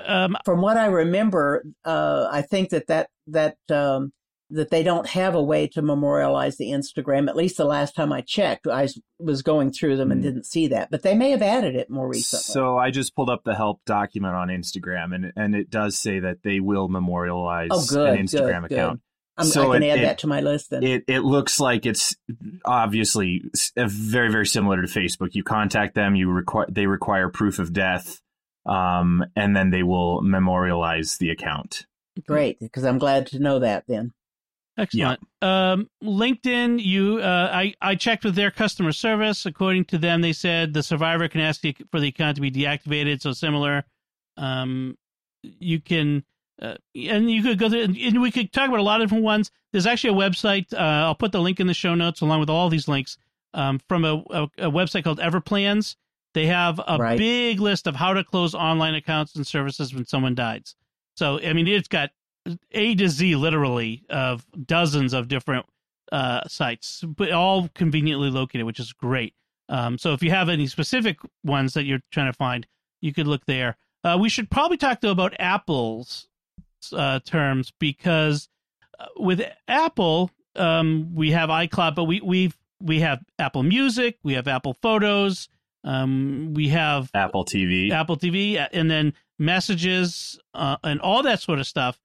[0.06, 4.12] um, From what I remember, uh, I think that that that um,
[4.50, 7.28] that they don't have a way to memorialize the Instagram.
[7.28, 10.24] At least the last time I checked, I was going through them and Mm.
[10.24, 10.90] didn't see that.
[10.90, 12.42] But they may have added it more recently.
[12.44, 16.20] So I just pulled up the help document on Instagram, and and it does say
[16.20, 18.92] that they will memorialize oh, good, an Instagram good, account.
[19.00, 19.02] good.
[19.40, 20.82] I'm, So I can it- add it- that to my list then.
[20.82, 22.16] It it looks like it's
[22.64, 23.42] obviously
[23.76, 25.34] uh, very very similar to Facebook.
[25.34, 28.20] You contact them, you require they require proof of death,
[28.66, 31.86] um, and then they will memorialize the account.
[32.26, 34.12] Great, because I'm glad to know that then.
[34.76, 35.20] Excellent.
[35.42, 39.44] Um, LinkedIn, you, uh, I, I checked with their customer service.
[39.44, 42.50] According to them, they said the survivor can ask the, for the account to be
[42.50, 43.20] deactivated.
[43.20, 43.84] So similar.
[44.36, 44.96] Um,
[45.42, 46.24] you can,
[46.62, 49.24] uh, and you could go there, and we could talk about a lot of different
[49.24, 49.50] ones.
[49.72, 50.72] There's actually a website.
[50.72, 53.18] Uh, I'll put the link in the show notes along with all these links
[53.54, 55.96] um, from a, a, a website called Everplans.
[56.38, 57.18] They have a Right.
[57.18, 60.76] big list of how to close online accounts and services when someone dies.
[61.16, 62.10] So, I mean, it's got
[62.70, 65.66] a to Z, literally, of dozens of different
[66.12, 69.34] uh, sites, but all conveniently located, which is great.
[69.68, 72.68] Um, so if you have any specific ones that you're trying to find,
[73.00, 73.76] you could look there.
[74.04, 76.28] Uh, we should probably talk though about Apple's
[76.92, 78.48] uh, terms because
[79.00, 84.34] uh, with Apple, um, we have iCloud, but we we we have Apple Music, we
[84.34, 85.48] have Apple Photos,
[85.84, 87.90] um, we have Apple TV.
[87.90, 91.98] Apple TV, uh, and then messages uh, and all that sort of stuff.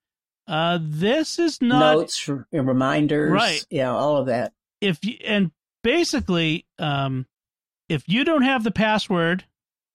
[0.47, 3.65] Uh, this is not Notes, r- reminders, Right.
[3.69, 4.53] Yeah, all of that.
[4.81, 5.51] if you and
[5.83, 7.25] basically, um,
[7.89, 9.45] if you don't have the password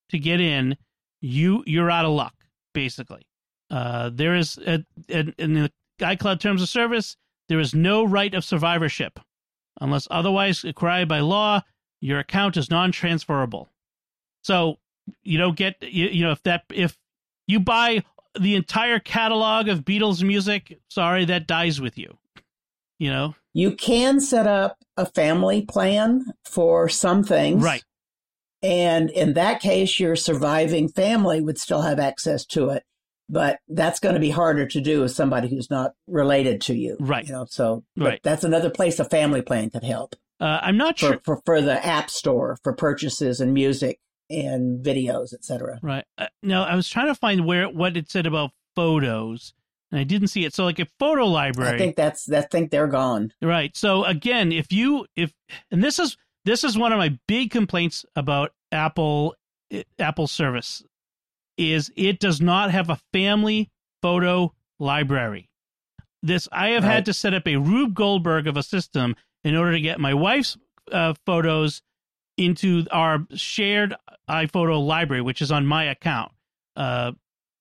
[0.09, 0.77] to get in,
[1.21, 2.35] you you're out of luck.
[2.73, 3.27] Basically,
[3.71, 7.17] uh, there is a, a, in the iCloud terms of service,
[7.49, 9.21] there is no right of survivorship
[9.81, 11.61] unless otherwise required by law.
[12.01, 13.69] Your account is non-transferable.
[14.43, 14.79] So
[15.23, 16.97] you don't get you, you know if that if
[17.47, 18.05] you buy
[18.39, 22.19] the entire catalog of Beatles music, sorry, that dies with you.
[22.99, 27.63] You know, You can set up a family plan for some things.
[27.63, 27.85] right?
[28.63, 32.83] And in that case, your surviving family would still have access to it.
[33.29, 36.97] But that's going to be harder to do with somebody who's not related to you.
[36.99, 37.27] Right.
[37.27, 38.21] You know, so but Right.
[38.23, 41.21] that's another place a family plan could help Uh, I'm not for, sure.
[41.25, 43.99] for, for the app store for purchases and music
[44.31, 45.79] and videos, et cetera.
[45.83, 46.05] Right.
[46.17, 49.53] Uh, no, I was trying to find where what it said about photos,
[49.91, 50.55] and I didn't see it.
[50.55, 52.51] So, like a photo library, I think that's, that.
[52.51, 53.33] think they're gone.
[53.43, 53.77] right?
[53.77, 55.33] So again, if you if
[55.71, 59.35] and this is this is one of my big complaints about Apple
[59.71, 60.85] eh, Apple service
[61.57, 63.71] is it does not have a family
[64.03, 65.49] photo library.
[66.23, 66.93] This I have Right.
[66.95, 70.15] had to set up a Rube Goldberg of a system in order to get my
[70.15, 70.57] wife's
[70.93, 71.83] uh, photos
[72.37, 73.95] into our shared
[74.29, 76.33] iPhoto library, which is on my account.
[76.77, 77.13] Uh,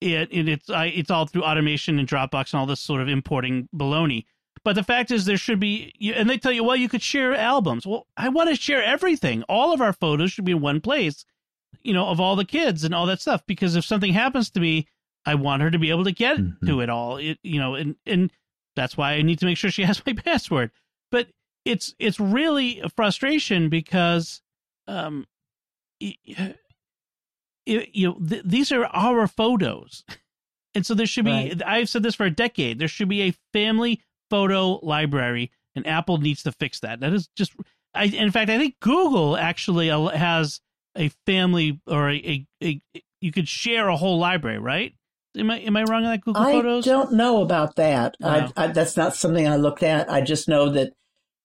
[0.01, 3.07] it, it it's I, it's all through automation and Dropbox and all this sort of
[3.07, 4.25] importing baloney.
[4.63, 7.33] But the fact is, there should be, and they tell you, well, you could share
[7.33, 7.87] albums.
[7.87, 9.43] Well, I want to share everything.
[9.43, 11.25] All of our photos should be in one place,
[11.83, 13.43] you know, of all the kids and all that stuff.
[13.47, 14.87] Because if something happens to me,
[15.25, 16.67] I want her to be able to get Mhm.
[16.67, 17.17] to it all.
[17.17, 18.31] It, you know, and and
[18.75, 20.71] that's why I need to make sure she has my password.
[21.67, 24.41] It's it's really a frustration because,
[24.87, 25.25] um,
[26.01, 26.55] y- y-
[27.65, 30.03] you know, th- these are our photos.
[30.73, 31.63] And so there should be, Right.
[31.65, 36.17] I've said this for a decade, there should be a family photo library, and Apple
[36.17, 36.99] needs to fix that.
[36.99, 37.53] That is just,
[37.93, 40.61] I, in fact, I think Google actually has
[40.95, 44.93] a family or a, a, a you could share a whole library, right?
[45.35, 46.87] Am I am I wrong on that Google I Photos?
[46.87, 48.15] I don't know about that.
[48.19, 48.51] Wow.
[48.55, 50.09] I, I, that's not something I looked at.
[50.11, 50.93] I just know that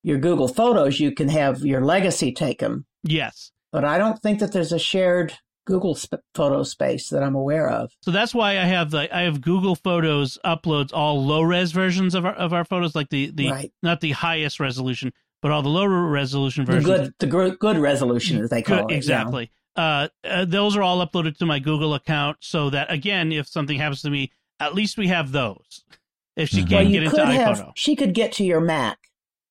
[0.03, 3.53] your Google Photos, you can have your legacy take them, Yes.
[3.73, 5.35] but I don't think that there's a shared
[5.65, 7.93] Google sp- photo space that I'm aware of.
[8.03, 12.15] So that's why I have the I have Google Photos uploads all low res versions
[12.17, 13.73] of our of our photos, like the the right.
[13.83, 16.85] not the highest resolution, but all the lower resolution versions.
[16.87, 18.97] The good, the good, good resolution, as they call Good- it.
[18.97, 19.53] exactly.
[19.77, 23.79] Uh, uh, those are all uploaded to my Google account, so that again, if something
[23.79, 25.85] happens to me, at least we have those.
[26.37, 26.69] If she Mhm.
[26.69, 27.57] can't Well, get into have.
[27.59, 28.99] iPhoto, She could get to your Mac,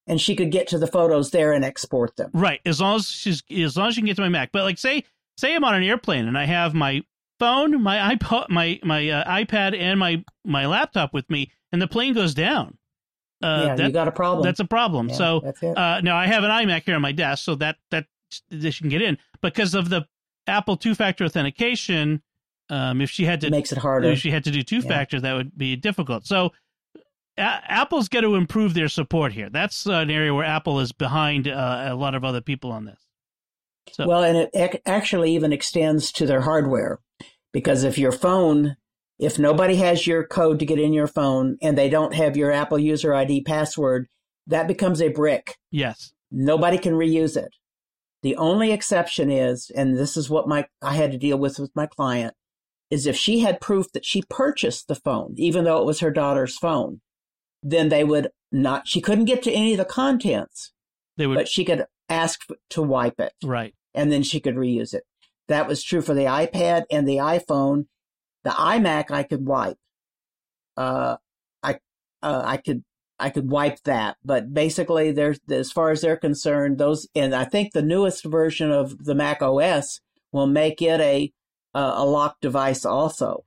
[0.07, 2.29] and she could get to the photos there and export them.
[2.33, 2.59] right?
[2.65, 4.51] As long as she's as long as she can get to my Mac.
[4.51, 5.05] But like, say
[5.37, 7.01] say I'm on an airplane and I have my
[7.39, 11.87] phone, my iPod, my my uh, iPad, and my my laptop with me, and the
[11.87, 12.77] plane goes down.
[13.43, 14.45] Uh, yeah, that, you got a problem.
[14.45, 15.09] that's a problem.
[15.09, 15.37] Yeah, so.
[15.39, 18.05] Uh, now I have an iMac here on my desk, so that that
[18.49, 20.05] this can get in because of the
[20.47, 22.21] Apple two-factor authentication.
[22.69, 24.11] Um, if she had it to, makes it harder.
[24.11, 26.25] if she had to do two-factor, that would be difficult.
[26.25, 26.51] So
[27.37, 29.49] a- Apple's got to improve their support here.
[29.49, 32.99] That's an area where Apple is behind uh, a lot of other people on this.
[33.93, 36.99] So Well, and it ac- actually even extends to their hardware
[37.51, 38.75] because if your phone,
[39.19, 42.51] if nobody has your code to get in your phone and they don't have your
[42.51, 44.07] Apple user ID password,
[44.47, 45.57] that becomes a brick.
[45.71, 47.49] yes, Nobody can reuse it.
[48.23, 51.71] The only exception is, and this is what my I had to deal with with
[51.75, 52.35] my client,
[52.89, 56.11] is if she had proof that she purchased the phone, even though it was her
[56.11, 57.01] daughter's phone,
[57.63, 58.87] then they would not.
[58.87, 60.73] She couldn't get to any of the contents,
[61.17, 63.73] they would but she could ask to wipe it right.
[63.93, 65.03] and then she could reuse it.
[65.47, 67.85] That was true for the iPad and the iPhone.
[68.43, 69.77] The iMac I could wipe.
[70.75, 71.17] Uh,
[71.61, 71.79] I
[72.23, 72.83] uh, I could
[73.19, 77.45] I could wipe that, but basically, there's as far as they're concerned, those and I
[77.45, 80.01] think the newest version of the Mac OS
[80.31, 81.31] will make it a
[81.75, 83.45] uh, a locked device also,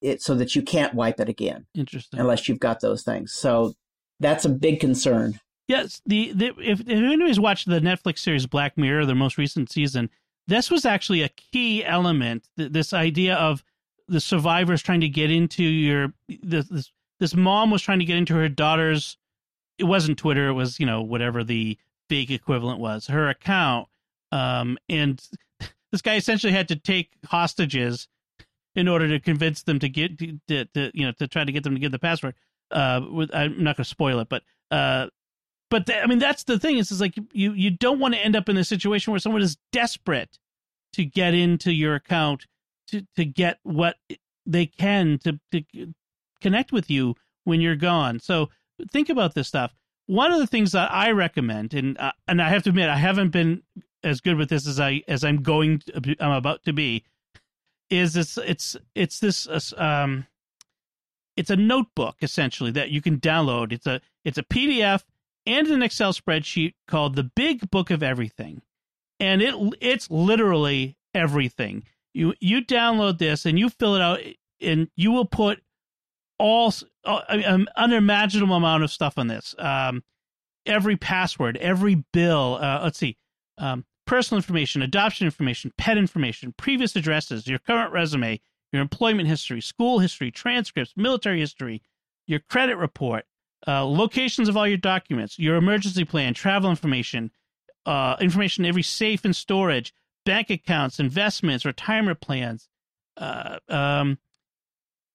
[0.00, 2.18] it so that you can't wipe it again Interesting.
[2.20, 3.32] unless you've got those things.
[3.32, 3.74] So
[4.18, 5.40] that's a big concern.
[5.68, 9.70] Yes, the, the if, if anybody's watched the Netflix series Black Mirror, the most recent
[9.70, 10.10] season,
[10.48, 12.48] this was actually a key element.
[12.58, 13.62] th- This idea of
[14.08, 16.90] the survivors trying to get into your this this,
[17.20, 19.16] this mom was trying to get into her daughter's.
[19.78, 20.48] It wasn't Twitter.
[20.48, 21.78] It was you know whatever the
[22.08, 23.86] fake equivalent was her account.
[24.32, 25.22] Um, and
[25.92, 28.08] this guy essentially had to take hostages
[28.74, 31.64] in order to convince them to get to, to, you know to try to get
[31.64, 32.34] them to give the password.
[32.70, 35.08] Uh, with, I'm not going to spoil it, but uh,
[35.70, 38.20] but th- I mean that's the thing is, is like you you don't want to
[38.20, 40.38] end up in a situation where someone is desperate
[40.92, 42.46] to get into your account
[42.88, 43.96] to to get what
[44.46, 45.62] they can to to
[46.40, 47.14] connect with you
[47.44, 48.20] when you're gone.
[48.20, 48.50] So
[48.92, 49.74] think about this stuff.
[50.06, 52.96] One of the things that I recommend, and uh, and I have to admit, I
[52.96, 53.62] haven't been
[54.02, 57.04] as good with this as I as I'm going to, I'm about to be,
[57.90, 60.26] is this it's it's this uh, um
[61.36, 63.72] it's a notebook essentially that you can download.
[63.72, 65.02] It's a it's a PDF
[65.46, 68.62] and an Excel spreadsheet called the Big Book of Everything,
[69.18, 71.84] and it it's literally everything.
[72.14, 74.20] You you download this and you fill it out,
[74.60, 75.62] and you will put
[76.38, 76.72] all
[77.04, 79.54] an unimaginable amount of stuff on this.
[79.58, 80.02] Um,
[80.66, 82.58] every password, every bill.
[82.60, 83.16] Uh, let's see,
[83.58, 88.40] um, personal information, adoption information, pet information, previous addresses, your current resume,
[88.72, 91.80] your employment history, school history, transcripts, military history,
[92.26, 93.24] your credit report,
[93.68, 97.30] uh, locations of all your documents, your emergency plan, travel information,
[97.86, 99.94] uh, information every safe and storage,
[100.26, 102.68] bank accounts, investments, retirement plans,
[103.16, 104.18] uh, um,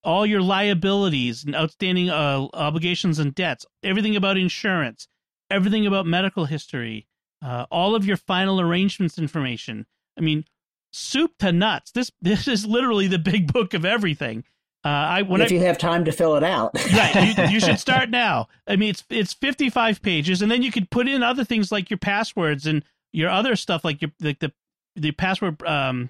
[0.06, 5.10] all your liabilities and outstanding uh, obligations and debts, everything about insurance,
[5.52, 7.08] everything about medical history,
[7.46, 9.86] uh, all of your final arrangements information.
[10.18, 10.46] I mean,
[10.92, 11.92] soup to nuts.
[11.92, 14.44] This this is literally the big book of everything.
[14.84, 16.76] Uh, I when if I, you have time to fill it out.
[16.94, 18.48] right, you, you should start now.
[18.68, 21.72] I mean, it's it's fifty five pages, and then you could put in other things
[21.72, 22.84] like your passwords and
[23.14, 24.52] your other stuff, like your like the
[24.96, 26.10] the password um,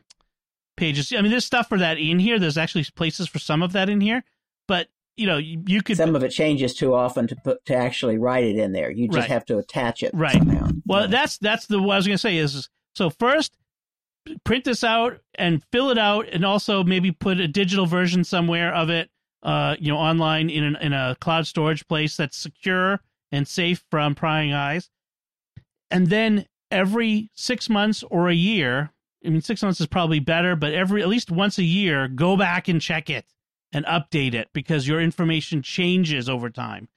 [0.78, 1.14] pages.
[1.14, 2.40] I mean, there's stuff for that in here.
[2.40, 4.24] There's actually places for some of that in here,
[4.68, 4.88] but
[5.18, 5.98] you know, you, you could.
[5.98, 8.92] Some of it changes too often to put to actually write it in there.
[8.92, 9.30] You just Right.
[9.30, 10.38] have to attach it Right.
[10.38, 10.70] somehow.
[10.86, 13.58] Well, that's that's the what I was gonna say is so first
[14.44, 18.74] print this out and fill it out, and also maybe put a digital version somewhere
[18.74, 19.10] of it,
[19.44, 23.02] uh, you know, online in an, in a cloud storage place that's secure
[23.32, 24.90] and safe from prying eyes.
[25.92, 28.92] And then every six months or a year,
[29.24, 32.36] I mean, six months is probably better, but every at least once a year, go
[32.36, 33.26] back and check it
[33.76, 36.88] and update it because your information changes over time.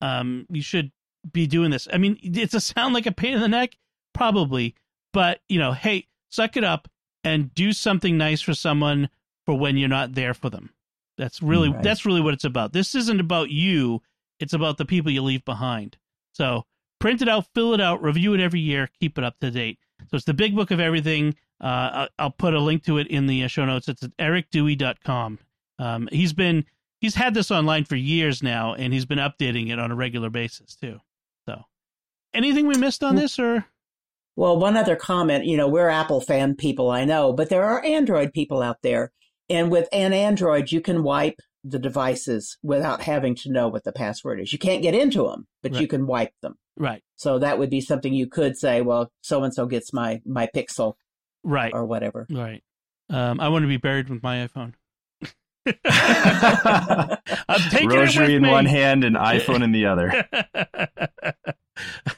[0.00, 0.90] Um, you should
[1.32, 1.86] be doing this.
[1.92, 3.76] I mean, it's a sound like a pain in the neck,
[4.12, 4.74] probably,
[5.12, 6.88] but you know, hey, suck it up
[7.22, 9.10] and do something nice for someone
[9.46, 10.70] for when you're not there for them.
[11.16, 11.82] That's really Right.
[11.82, 12.72] that's really what it's about.
[12.72, 14.02] This isn't about you;
[14.40, 15.98] it's about the people you leave behind.
[16.32, 16.64] So
[17.00, 19.78] print it out, fill it out, review it every year, keep it up to date.
[20.10, 21.36] So it's the big book of everything.
[21.60, 23.88] Uh, I'll put a link to it in the show notes.
[23.88, 25.38] It's at ericdewey.com.
[25.78, 26.64] Um, he's been
[27.00, 30.30] he's had this online for years now, and he's been updating it on a regular
[30.30, 30.98] basis too.
[31.46, 31.62] So,
[32.34, 33.64] anything we missed on this, or?
[34.36, 35.46] Well, one other comment.
[35.46, 39.12] You know, we're Apple fan people, I know, but there are Android people out there,
[39.48, 43.92] and with an Android, you can wipe the devices without having to know what the
[43.92, 44.52] password is.
[44.52, 45.80] You can't get into them, but right.
[45.80, 46.54] you can wipe them.
[46.76, 47.02] Right.
[47.16, 50.48] So that would be something you could say, well, so and so gets my my
[50.54, 50.94] Pixel,
[51.42, 52.26] right, or whatever.
[52.30, 52.62] Right.
[53.10, 54.74] Um, I want to be buried with my iPhone.
[57.48, 58.50] I'm taking Rosary in me.
[58.50, 60.24] one hand and iPhone in the other.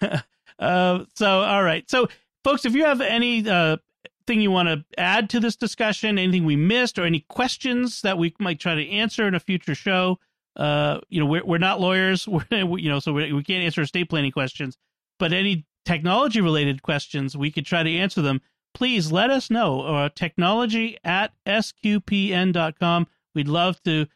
[0.58, 1.88] uh, so, all right.
[1.90, 2.08] So,
[2.44, 3.78] folks, if you have any uh,
[4.26, 8.18] thing you want to add to this discussion, anything we missed, or any questions that
[8.18, 10.18] we might try to answer in a future show,
[10.56, 13.82] uh, you know, we're we're not lawyers, we're, you know, so we we can't answer
[13.82, 14.76] estate planning questions,
[15.18, 18.40] but any technology related questions, we could try to answer them.
[18.72, 19.80] Please let us know.
[19.82, 23.06] Uh, technology at sqpn.com.
[23.34, 24.06] We'd love to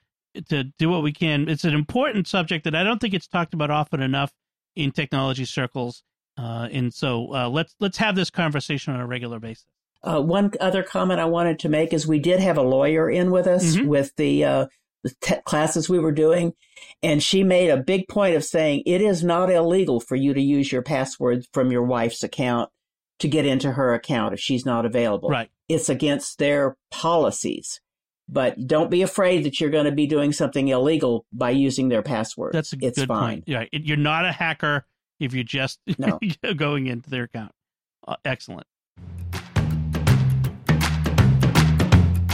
[0.49, 1.49] to do what we can.
[1.49, 4.33] It's an important subject that I don't think it's talked about often enough
[4.75, 6.03] in technology circles.
[6.37, 9.67] Uh, and so uh, let's let's have this conversation on a regular basis.
[10.05, 13.31] Uh, one other comment I wanted to make is we did have a lawyer in
[13.31, 13.89] with us mm-hmm.
[13.89, 14.67] with the, uh,
[15.03, 16.53] the te- classes we were doing,
[17.03, 20.43] and she made a big point of saying it is not illegal for you to
[20.43, 22.71] use your password from your wife's account
[23.21, 25.31] to get into her account if she's not available.
[25.31, 25.49] Right.
[25.71, 27.81] It's against their policies.
[28.29, 32.03] But don't be afraid that you're going to be doing something illegal by using their
[32.03, 32.55] password.
[32.55, 33.29] That's a it's good fine.
[33.29, 33.45] point.
[33.47, 34.87] Yeah, you're not a hacker
[35.21, 36.19] if you're just no.
[36.57, 37.53] going into their account.
[38.07, 38.67] Uh, excellent.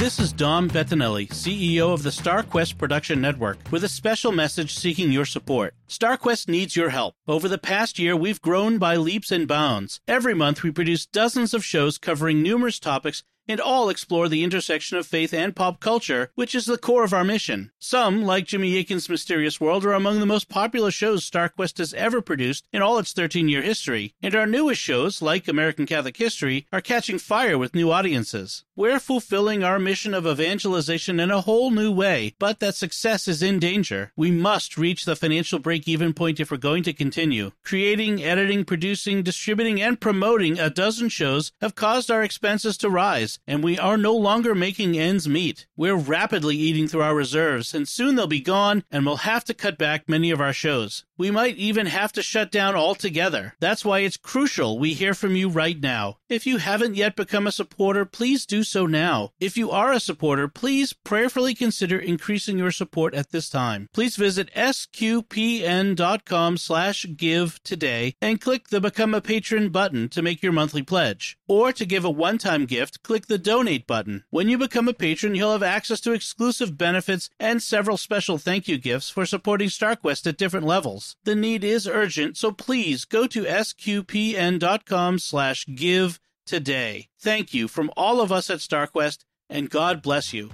[0.01, 5.13] This is Dom Bettinelli, CEO of the StarQuest Production Network, with a special message seeking
[5.13, 5.75] your support.
[5.91, 7.17] StarQuest needs your help.
[7.29, 10.01] Over the past year, we've grown by leaps and bounds.
[10.09, 14.97] Every month, we produce dozens of shows covering numerous topics and all explore the intersection
[14.97, 17.73] of faith and pop culture, which is the core of our mission.
[17.81, 22.23] Some, like Jimmy Akin's Mysterious World, are among the most popular shows StarQuest has ever
[22.23, 26.69] produced in all its 13 year history, and our newest shows, like American Catholic History,
[26.73, 28.65] are catching fire with new audiences.
[28.77, 33.43] We're fulfilling our mission of evangelization in a whole new way, but that success is
[33.43, 34.13] in danger.
[34.17, 37.51] We must reach the financial break even point if we're going to continue.
[37.65, 43.40] Creating, editing, producing, distributing, and promoting a dozen shows have caused our expenses to rise
[43.47, 45.67] and we are no longer making ends meet.
[45.77, 49.55] We're rapidly eating through our reserves, and soon they'll be gone, and we'll have to
[49.55, 51.05] cut back many of our shows.
[51.17, 53.55] We might even have to shut down altogether.
[53.61, 56.17] That's why it's crucial we hear from you right now.
[56.31, 59.33] If you haven't yet become a supporter, please do so now.
[59.39, 63.89] If you are a supporter, please prayerfully consider increasing your support at this time.
[63.93, 70.43] Please visit sqpn.com slash give today and click the Become a Patron button to make
[70.43, 71.37] your monthly pledge.
[71.47, 74.25] Or to give a one-time gift, click the donate button.
[74.31, 78.69] When you become a patron, you'll have access to exclusive benefits and several special thank
[78.69, 81.17] you gifts for supporting StarQuest at different levels.
[81.25, 87.09] The need is urgent, so please go to sqpn.com slash give today.
[87.19, 90.51] Thank you from all of us at StarQuest, and God bless you.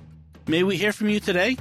[0.46, 1.56] May we hear from you today?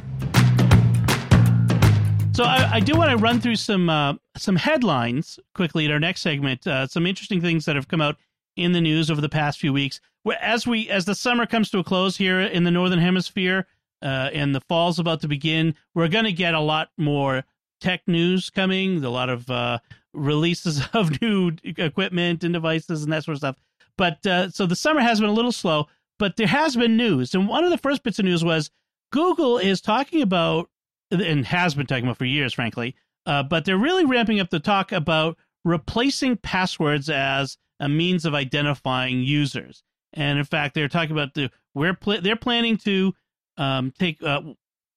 [2.33, 6.01] So I, I do want to run through some uh, some headlines quickly in our
[6.01, 6.67] next segment.
[6.67, 8.17] Uh, some interesting things that have come out
[8.57, 10.01] in the news over the past few weeks.
[10.41, 13.67] As we as the summer comes to a close here in the northern hemisphere,
[14.01, 17.43] uh, and the fall's about to begin, we're going to get a lot more
[17.81, 19.79] tech news coming, a lot of uh,
[20.13, 23.55] releases of new equipment and devices and that sort of stuff.
[23.97, 25.87] But uh, so the summer has been a little slow,
[26.19, 27.33] but there has been news.
[27.33, 28.71] And one of the first bits of news was
[29.11, 30.69] Google is talking about,
[31.11, 32.95] and has been talking about for years, frankly,
[33.25, 38.33] uh, but they're really ramping up the talk about replacing passwords as a means of
[38.33, 39.83] identifying users.
[40.15, 43.13] And in fact, they're talking about the we're pl- they're planning to
[43.57, 44.41] um, take uh,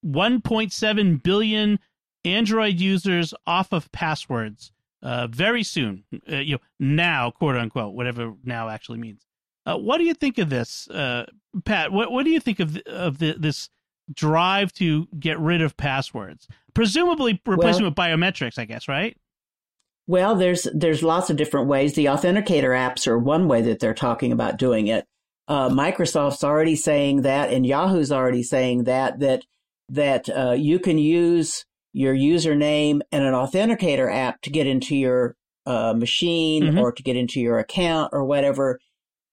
[0.05, 1.79] 1.7 billion
[2.25, 6.05] Android users off of passwords uh, very soon.
[6.31, 9.27] Uh, you know, now, quote unquote, whatever now actually means.
[9.67, 11.27] Uh, what do you think of this, uh,
[11.65, 11.93] Pat?
[11.93, 13.69] What What do you think of of the, this
[14.15, 16.49] drive to get rid of passwords?
[16.75, 19.17] Presumably replacing well, with biometrics, I guess, right?
[20.09, 21.93] Well, there's there's lots of different ways.
[21.93, 25.05] The authenticator apps are one way that they're talking about doing it.
[25.47, 29.43] Uh, Microsoft's already saying that, and Yahoo's already saying that that
[29.91, 35.37] that uh, you can use your username and an authenticator app to get into your
[35.67, 36.79] uh, machine mm-hmm.
[36.79, 38.79] or to get into your account or whatever.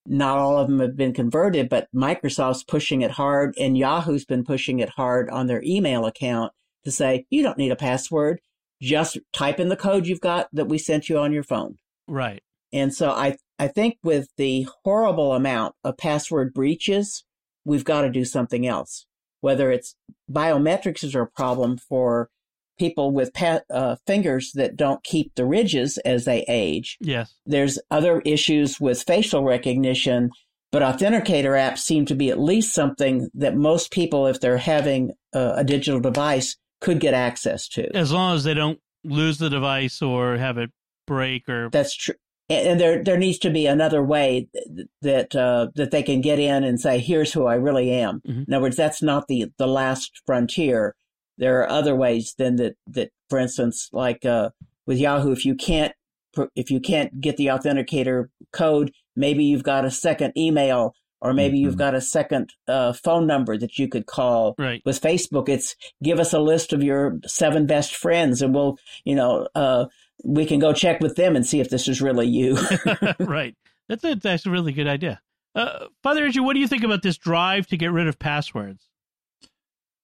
[0.06, 4.44] Not all of them have been converted, but Microsoft's pushing it hard and Yahoo's been
[4.44, 6.52] pushing it hard on their email account
[6.84, 8.40] to say, you don't need a password.
[8.82, 11.76] Just type in the code you've got that we sent you on your phone.
[12.08, 12.42] Right.
[12.74, 17.24] And so I, I think with the horrible amount of password breaches,
[17.64, 19.06] we've got to do something else.
[19.42, 19.96] Whether it's
[20.30, 22.30] biometrics is a problem for
[22.78, 26.98] people with pa- uh, fingers that don't keep the ridges as they age.
[27.00, 27.34] Yes.
[27.46, 30.32] There's other issues with facial recognition,
[30.72, 35.14] but authenticator apps seem to be at least something that most people, if they're having
[35.34, 37.94] a, a digital device, could get access to.
[37.98, 40.70] As long as they don't lose the device or have it
[41.08, 42.16] break or That's true.
[42.48, 44.48] And there, there needs to be another way
[45.02, 48.48] that uh, that they can get in and say, "Here's who I really am." Mhm.
[48.48, 50.96] In other words, that's not the the last frontier.
[51.40, 54.52] There are other ways than that that, for instance, like uh,
[54.86, 55.94] with Yahoo, if you can't
[56.56, 61.58] if you can't get the authenticator code, maybe you've got a second email or maybe
[61.58, 61.80] you've Mhm.
[61.80, 64.56] got a second uh, phone number that you could call.
[64.58, 64.82] right.
[64.86, 69.16] With Facebook, it's give us a list of your seven best friends, and we'll, you
[69.16, 69.86] know, uh,
[70.24, 72.58] we can go check with them and see if this is really you.
[73.20, 73.56] right.
[73.90, 75.22] That's a that's a really good idea.
[75.54, 78.88] Uh, Father Andrew, what do you think about this drive to get rid of passwords?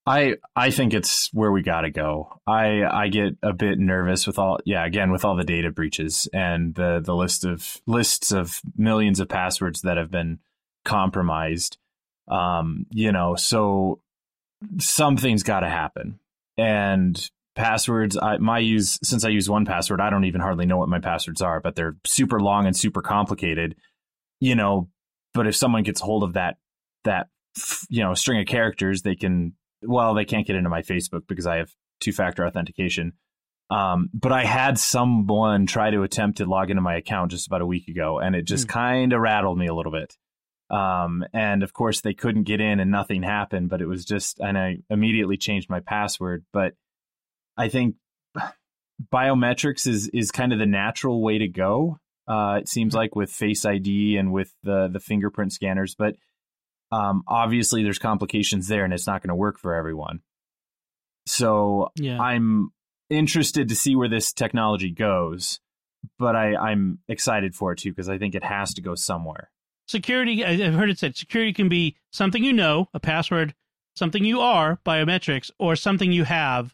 [0.06, 2.40] I I think it's where we got to go.
[2.48, 6.28] I I get a bit nervous with all yeah again with all the data breaches
[6.34, 10.40] and the the list of lists of millions of passwords that have been
[10.86, 11.78] compromised.
[12.28, 14.02] Um, you know, so
[14.80, 16.20] something's got to happen.
[16.58, 20.90] And passwords, I my use since I use 1Password, I don't even hardly know what
[20.90, 23.76] my passwords are, but they're super long and super complicated.
[24.40, 24.90] You know,
[25.34, 26.58] but if someone gets hold of that
[27.04, 27.28] that
[27.90, 29.54] you know string of characters, they can
[29.84, 33.14] well, they can't get into my Facebook because I have two factor authentication.
[33.72, 37.62] Um, but I had someone try to attempt to log into my account just about
[37.62, 38.72] a week ago, and it just Hmm.
[38.74, 40.18] kind of rattled me a little bit.
[40.72, 44.40] Um, and of course, they couldn't get in and nothing happened, but it was just,
[44.40, 46.46] and I immediately changed my password.
[46.54, 46.74] But
[47.58, 47.96] I think
[49.12, 51.98] biometrics is is kind of the natural way to go.
[52.28, 56.16] Uh, it seems like with Face ID and with the the fingerprint scanners, but
[56.92, 60.22] um, obviously there's complications there, and it's not going to work for everyone.
[61.26, 62.20] So Yeah.
[62.20, 62.72] I'm
[63.10, 65.60] interested to see where this technology goes,
[66.18, 69.50] but I, I'm excited for it too because I think it has to go somewhere.
[69.88, 73.54] Security i've heard it said security can be something you know a password
[73.96, 76.74] something you are biometrics or something you have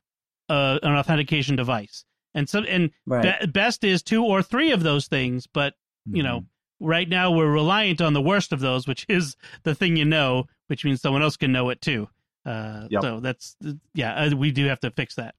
[0.49, 3.39] uh, an authentication device and so and right.
[3.41, 5.73] be- best is two or three of those things but
[6.05, 6.45] you know
[6.79, 10.45] right now we're reliant on the worst of those which is the thing you know
[10.67, 12.07] which means someone else can know it too
[12.45, 13.01] uh, Yep.
[13.01, 13.57] so that's
[13.93, 15.35] yeah uh, we do have to fix that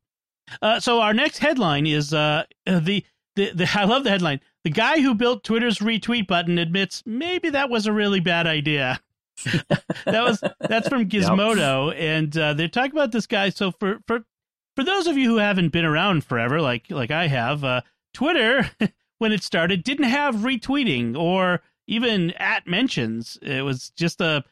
[0.63, 3.05] uh, so our next headline is uh, the,
[3.39, 4.41] the the i love the headline.
[4.65, 9.01] The guy who built twitter's retweet button admits maybe that was a really bad idea.
[10.05, 13.51] That was that's from gizmodo and uh, they're talking about this guy.
[13.51, 14.25] So for for
[14.75, 17.81] for those of you who haven't been around forever like like i have uh,
[18.15, 18.71] twitter
[19.19, 23.39] when it started didn't have retweeting or even at mentions.
[23.43, 24.45] It was just a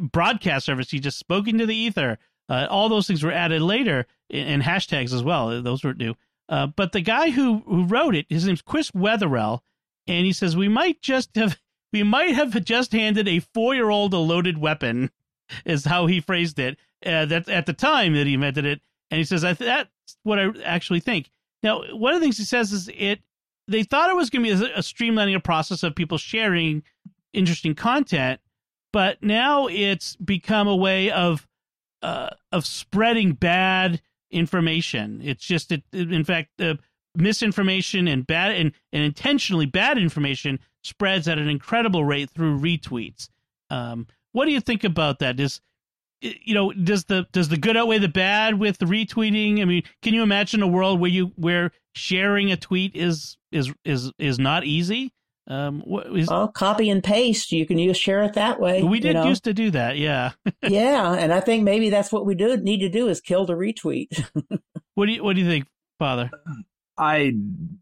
[0.00, 0.92] broadcast service.
[0.92, 2.18] You just spoke into the ether.
[2.48, 5.62] Uh, all those things were added later and, and hashtags as well.
[5.62, 6.14] Those were new
[6.48, 9.60] uh, but the guy who who wrote it his name's chris wetherell
[10.06, 11.58] and he says we might just have
[11.92, 15.10] we might have just handed a four-year-old a loaded weapon
[15.64, 18.80] is how he phrased it uh, that at the time that he invented it.
[19.10, 19.90] And he says th- that's
[20.22, 21.30] what i actually think.
[21.62, 23.20] Now one of the things he says is it
[23.68, 26.82] they thought it was going to be a, a streamlining a process of people sharing
[27.32, 28.40] interesting content
[28.92, 31.48] but now it's become a way of
[32.02, 34.00] uh, of spreading bad
[34.30, 35.20] information.
[35.22, 36.74] It's just, it, in fact, uh,
[37.16, 43.28] misinformation and bad and, and intentionally bad information spreads at an incredible rate through retweets.
[43.70, 45.36] Um, what do you think about that?
[45.36, 45.60] Does
[46.20, 49.60] you know does the does the good outweigh the bad with retweeting?
[49.60, 53.72] I mean, can you imagine a world where you where sharing a tweet is is
[53.84, 55.12] is is not easy?
[55.46, 57.52] Um, what is, Well, copy and paste.
[57.52, 58.82] You can use share it that way.
[58.82, 59.26] we you did know?
[59.26, 60.32] used to do that, yeah.
[60.62, 63.54] yeah, and I think maybe that's what we do need to do is kill the
[63.54, 64.24] retweet.
[64.94, 65.66] What do you what do you think,
[65.98, 66.30] Father?
[66.96, 67.32] I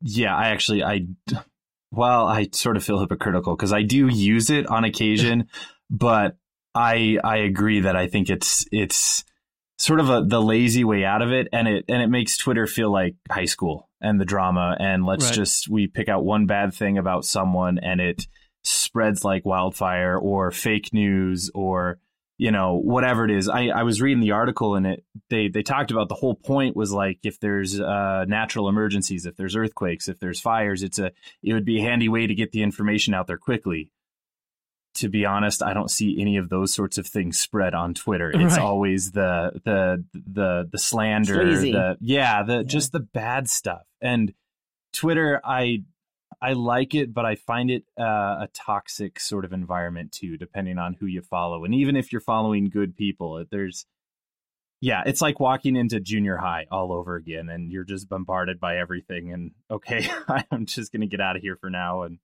[0.00, 1.06] yeah, I actually I
[1.90, 5.48] well, I sort of feel hypocritical because I do use it on occasion,
[5.90, 6.36] but
[6.74, 9.24] I I agree that I think it's it's
[9.82, 12.68] sort of a the lazy way out of it and it and it makes Twitter
[12.68, 15.34] feel like high school and the drama and let's Right.
[15.34, 18.28] just we pick out one bad thing about someone and it
[18.62, 21.98] spreads like wildfire or fake news or
[22.38, 25.62] you know whatever it is i i was reading the article and it they they
[25.64, 30.06] talked about the whole point was like if there's uh natural emergencies if there's earthquakes
[30.08, 31.10] if there's fires it's a
[31.42, 33.90] it would be a handy way to get the information out there quickly
[34.94, 38.30] to be honest i don't see any of those sorts of things spread on twitter
[38.30, 38.60] it's Right.
[38.60, 41.72] always the the the the slander Sleazy.
[41.72, 42.62] the yeah the Yeah.
[42.64, 44.32] just the bad stuff and
[44.92, 45.82] twitter i
[46.40, 48.02] I like it, but I find it uh,
[48.40, 51.64] a toxic sort of environment too, depending on who you follow.
[51.64, 53.86] And even if you're following good people, there's
[54.80, 58.78] yeah, it's like walking into junior high all over again, and you're just bombarded by
[58.78, 59.32] everything.
[59.32, 60.08] And okay,
[60.50, 62.02] I'm just gonna get out of here for now.
[62.02, 62.18] And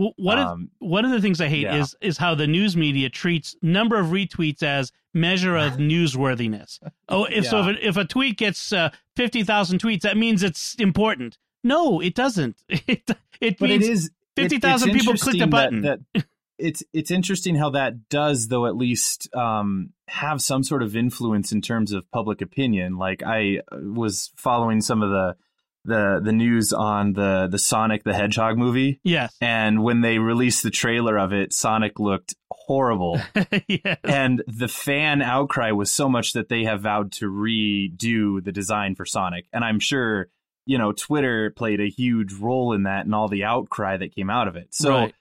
[0.00, 1.76] well, one um, of one of the things I hate yeah.
[1.76, 6.78] is is how the news media treats number of retweets as measure of newsworthiness.
[7.10, 7.50] Oh, if yeah.
[7.50, 11.36] so, if, if a tweet gets uh, fifty thousand tweets, that means it's important.
[11.62, 12.56] No, it doesn't.
[12.88, 13.10] It
[13.42, 15.82] it but means it is fifty thousand people clicked a button.
[15.82, 16.24] That, that
[16.58, 21.52] it's it's interesting how that does, though, at least um, have some sort of influence
[21.52, 22.96] in terms of public opinion.
[22.96, 25.36] Like I was following some of the
[25.84, 29.00] the the news on the the Sonic the Hedgehog movie.
[29.02, 29.34] Yes.
[29.40, 33.20] And when they released the trailer of it, Sonic looked horrible.
[33.68, 33.98] yes.
[34.04, 38.94] And the fan outcry was so much that they have vowed to redo the design
[38.94, 39.46] for Sonic.
[39.52, 40.28] And I'm sure,
[40.66, 44.30] you know, Twitter played a huge role in that and all the outcry that came
[44.30, 44.68] out of it.
[44.74, 45.14] So right.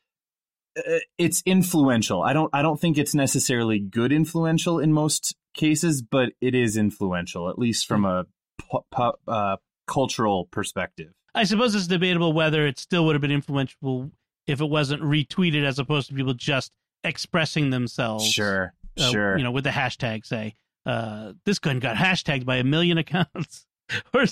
[0.77, 2.21] Uh, it's influential.
[2.21, 6.77] I don't I don't think it's necessarily good influential in most cases, but it is
[6.77, 8.25] influential at least from a
[8.71, 9.57] pu- pu- uh,
[9.89, 11.13] cultural perspective.
[11.35, 14.11] I suppose it's debatable whether it still would have been influential
[14.47, 16.71] if it wasn't retweeted as opposed to people just
[17.03, 18.27] expressing themselves.
[18.27, 19.37] Sure, uh, sure.
[19.37, 23.65] You know, with the hashtag, say, uh, this gun got hashtagged by a million accounts.
[24.13, 24.25] or.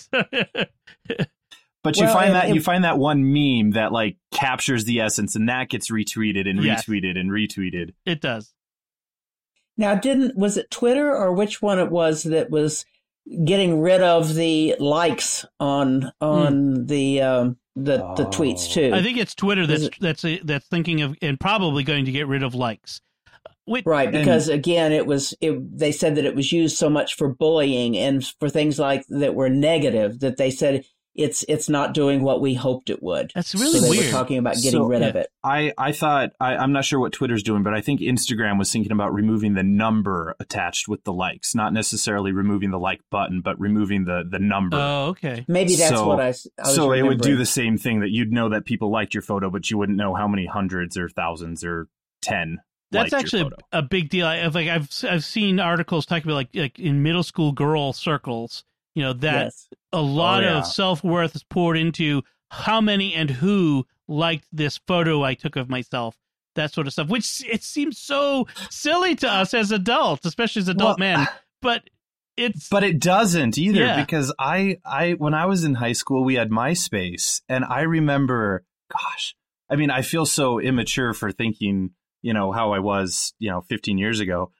[1.83, 4.99] But you well, find that it, you find that one meme that like captures the
[4.99, 6.85] essence, and that gets retweeted and yes.
[6.85, 7.93] retweeted and retweeted.
[8.05, 8.53] It does.
[9.77, 12.85] Now, didn't was it Twitter or which one it was that was
[13.45, 16.87] getting rid of the likes on on mm.
[16.87, 18.15] the um, the oh.
[18.15, 18.91] the tweets too.
[18.93, 22.11] I think it's Twitter that's it, that's a, that's thinking of and probably going to
[22.11, 23.01] get rid of likes.
[23.67, 26.89] Wait, right, because and, again, it was it, they said that it was used so
[26.89, 30.85] much for bullying and for things like that were negative that they said
[31.17, 33.31] it's it's not doing what we hoped it would.
[33.33, 34.05] That's really so weird.
[34.05, 35.29] Were talking about getting so, rid yeah, of it.
[35.43, 38.71] I I thought I, I'm not sure what Twitter's doing, but I think Instagram was
[38.71, 43.41] thinking about removing the number attached with the likes, not necessarily removing the like button,
[43.41, 44.77] but removing the the number.
[44.77, 45.43] Oh, okay.
[45.47, 46.29] Maybe that's so, what I.
[46.29, 49.23] I so it would do the same thing that you'd know that people liked your
[49.23, 51.87] photo, but you wouldn't know how many hundreds or thousands or
[52.21, 52.59] ten
[52.91, 54.25] that's actually a big deal.
[54.25, 58.63] I, like I've I've seen articles talking about like like in middle school girl circles
[58.97, 59.67] you know that yes.
[59.93, 60.57] a oh, lot oh, yeah.
[60.57, 65.69] of self-worth is poured into how many and who liked this photo i took of
[65.69, 66.17] myself
[66.55, 70.67] that sort of stuff which it seems so silly to us as adults especially as
[70.67, 71.27] adult well, men
[71.61, 71.87] but
[72.35, 74.01] it's but it doesn't either yeah.
[74.03, 78.63] because i i when i was in high school we had myspace and i remember
[78.91, 79.35] gosh
[79.69, 81.91] i mean i feel so immature for thinking
[82.23, 84.51] you know how i was you know 15 years ago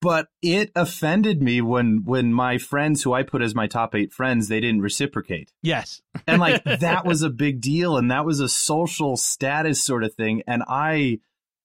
[0.00, 4.12] but it offended me when when my friends who I put as my top 8
[4.12, 5.52] friends they didn't reciprocate.
[5.62, 6.02] Yes.
[6.26, 10.14] and like that was a big deal and that was a social status sort of
[10.14, 11.20] thing and I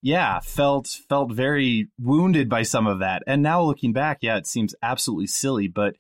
[0.06, 3.24] yeah, felt felt very wounded by some of that.
[3.26, 5.96] And now looking back, yeah, it seems absolutely silly, but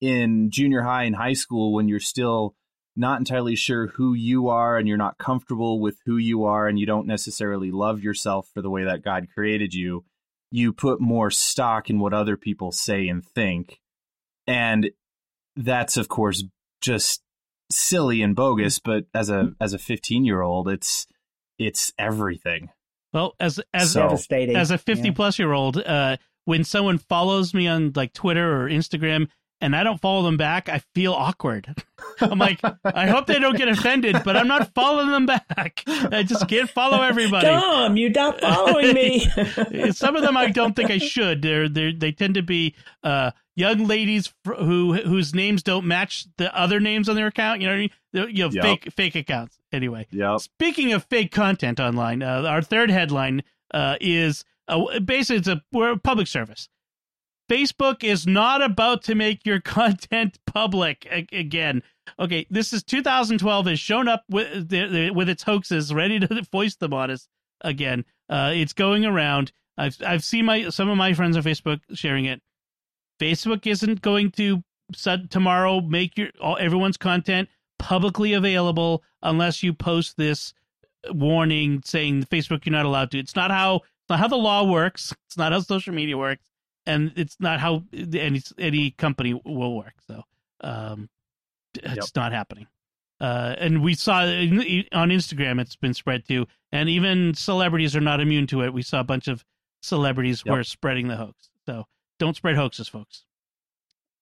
[0.00, 2.54] in junior high and high school when you're still
[2.94, 6.78] not entirely sure who you are and you're not comfortable with who you are and
[6.78, 10.04] you don't necessarily love yourself for the way that God created you,
[10.50, 13.80] you put more stock in what other people say and think.
[14.46, 14.90] And
[15.56, 16.44] that's of course
[16.80, 17.22] just
[17.70, 21.06] silly and bogus, but as a as a 15-year-old, it's
[21.58, 22.70] it's everything.
[23.12, 25.14] Well, as as so, as a 50 yeah.
[25.14, 29.28] plus year old, uh when someone follows me on like Twitter or Instagram
[29.60, 31.74] and I don't follow them back, I feel awkward.
[32.20, 35.82] I'm like, I hope they don't get offended, but I'm not following them back.
[35.86, 37.46] I just can't follow everybody.
[37.46, 39.20] Tom, you're not following me.
[39.92, 41.42] Some of them I don't think I should.
[41.42, 46.56] They're they they tend to be uh, young ladies who whose names don't match the
[46.56, 47.60] other names on their account.
[47.60, 47.78] You know what
[48.14, 48.36] I mean?
[48.36, 48.64] You have yep.
[48.64, 49.58] fake fake accounts.
[49.72, 50.40] Anyway, yep.
[50.40, 53.42] speaking of fake content online, uh, our third headline
[53.74, 56.68] uh, is uh, basically it's a we're a public service.
[57.48, 61.82] Facebook is not about to make your content public again.
[62.18, 64.70] Okay, this is 2012 has shown up with
[65.14, 67.28] with its hoaxes, ready to foist them on us
[67.62, 68.04] again.
[68.28, 69.52] Uh, it's going around.
[69.76, 72.40] I've I've seen my some of my friends on Facebook sharing it.
[73.20, 74.62] Facebook isn't going to
[75.28, 80.52] tomorrow make your all, everyone's content publicly available unless you post this
[81.10, 83.18] warning saying Facebook you're not allowed to.
[83.18, 85.14] It's not how it's not how the law works.
[85.26, 86.48] It's not how social media works
[86.88, 89.94] and it's not how any any company will work.
[90.06, 90.22] So
[90.62, 91.08] um,
[91.74, 92.16] it's yep.
[92.16, 92.66] not happening.
[93.20, 98.20] Uh, and we saw on Instagram it's been spread too, and even celebrities are not
[98.20, 98.72] immune to it.
[98.72, 99.44] We saw a bunch of
[99.82, 100.54] celebrities yep.
[100.54, 101.50] were spreading the hoax.
[101.66, 101.84] So
[102.18, 103.24] don't spread hoaxes, folks.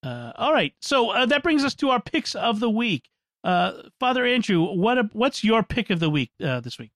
[0.02, 3.08] Uh, all right, so uh, that brings us to our picks of the week.
[3.44, 6.90] uh, Father Andrew, what what's your pick of the week uh, this week?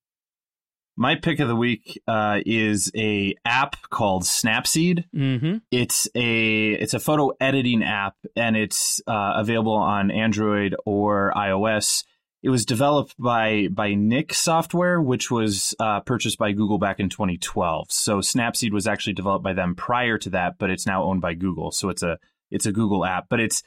[1.01, 5.07] My pick of the week uh, is a app called Snapseed.
[5.16, 5.57] Mm-hmm.
[5.70, 12.05] It's a it's a photo editing app, and it's uh, available on Android or iOS.
[12.42, 17.09] It was developed by by Nik Software, which was uh, purchased by Google back in
[17.09, 17.90] 2012.
[17.90, 21.32] So Snapseed was actually developed by them prior to that, but it's now owned by
[21.32, 21.70] Google.
[21.70, 22.18] So it's a
[22.51, 23.62] it's a Google app, but it's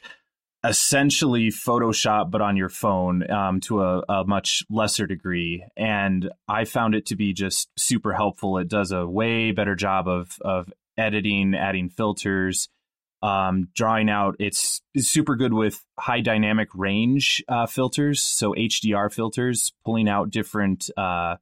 [0.64, 5.66] essentially Photoshop, but on your phone um, to a, a, much lesser degree.
[5.76, 8.57] And I found it to be just super helpful.
[8.57, 12.70] It does a way better job of of editing, adding filters,
[13.22, 14.36] um, drawing out.
[14.39, 20.32] It's, it's, super good with high dynamic range uh, filters, so HDR filters, pulling out
[20.32, 20.89] different.
[20.95, 21.38] Uh,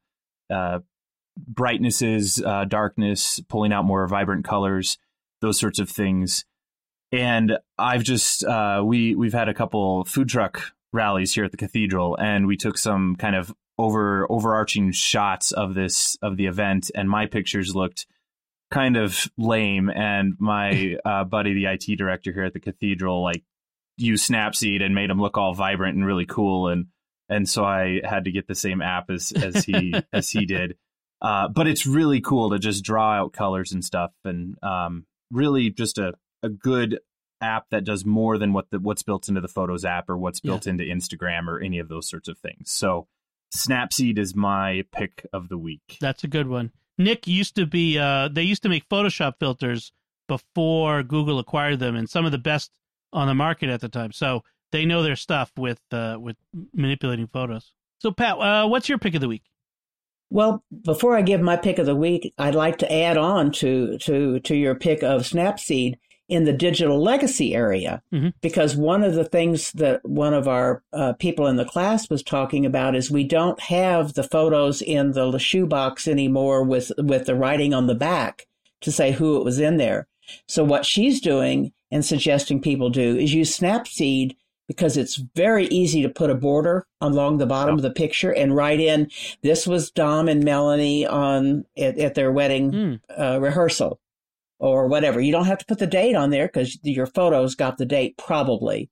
[0.52, 0.80] uh,
[1.48, 4.98] brightnesses, uh, darkness, pulling out more vibrant colors,
[5.40, 6.44] those sorts of things
[7.12, 11.58] and I've just uh, we we've had a couple food truck rallies here at the
[11.58, 16.92] cathedral, and we took some kind of over overarching shots of this of the event,
[16.96, 18.06] and my pictures looked
[18.70, 23.44] kind of lame, and my uh, buddy, the IT director here at the cathedral, like
[23.98, 26.88] used Snapseed and made them look all vibrant and really cool, and
[27.30, 30.78] and so I had to get the same app as as he as he did.
[31.22, 35.70] Uh, but it's really cool to just draw out colors and stuff, and um, really
[35.70, 37.00] just a a good
[37.42, 40.40] app that does more than what the what's built into the Photos app or what's
[40.40, 40.72] built yeah.
[40.72, 42.72] into Instagram or any of those sorts of things.
[42.72, 43.08] So
[43.56, 45.98] Snapseed is my pick of the week.
[46.00, 46.72] That's a good one.
[46.98, 49.92] Nik used to be uh they used to make Photoshop filters
[50.28, 52.72] before Google acquired them and some of the best
[53.12, 54.12] on the market at the time.
[54.12, 56.38] So they know their stuff with uh with
[56.74, 57.74] manipulating photos.
[58.00, 59.44] So Pat, uh, what's your pick of the week?
[60.30, 63.98] Well, before I give my pick of the week, I'd like to add on to
[64.00, 65.96] to to your pick of Snapseed
[66.32, 68.30] in the digital legacy area mm-hmm.
[68.40, 72.24] because one of the things that one of our uh, people in the class was
[72.24, 77.36] talking about is we don't have the photos in the shoebox anymore with with the
[77.36, 78.48] writing on the back
[78.80, 80.08] to say who it was in there.
[80.48, 84.38] So what she's doing and suggesting people do is use Snapseed
[84.70, 88.56] because it's very easy to put a border along the bottom of the picture and
[88.56, 89.12] write in
[89.42, 93.00] this was Dom and Melanie on at, at their wedding mm.
[93.20, 94.00] uh, rehearsal
[94.62, 95.20] or whatever.
[95.20, 98.16] You don't have to put the date on there because your photos got the date
[98.18, 98.90] probably.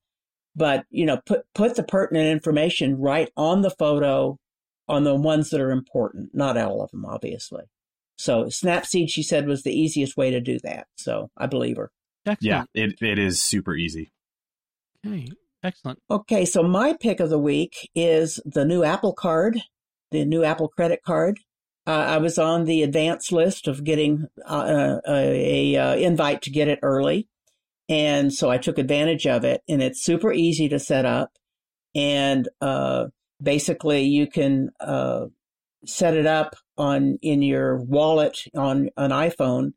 [0.56, 4.38] But, you know, put, put the pertinent information right on the photo
[4.90, 7.66] on the ones that are important, not all of them, obviously.
[8.18, 10.88] So Snapseed, she said, was the easiest way to do that.
[10.98, 11.92] So I believe her.
[12.26, 12.68] Excellent.
[12.74, 14.10] Yeah, it, it is super easy.
[15.06, 15.30] Okay,
[15.64, 16.00] excellent.
[16.10, 19.62] Okay, so my pick of the week is the new Apple card,
[20.10, 21.40] the new Apple credit card.
[21.90, 26.52] Uh, I was on the advance list of getting uh, a, a, uh, invite to
[26.52, 27.28] get it early,
[27.90, 29.64] and so I took advantage of it.
[29.68, 31.32] And it's super easy to set up,
[31.96, 33.06] and uh,
[33.42, 35.26] basically you can uh,
[35.84, 39.74] set it up on in your wallet on an iPhone,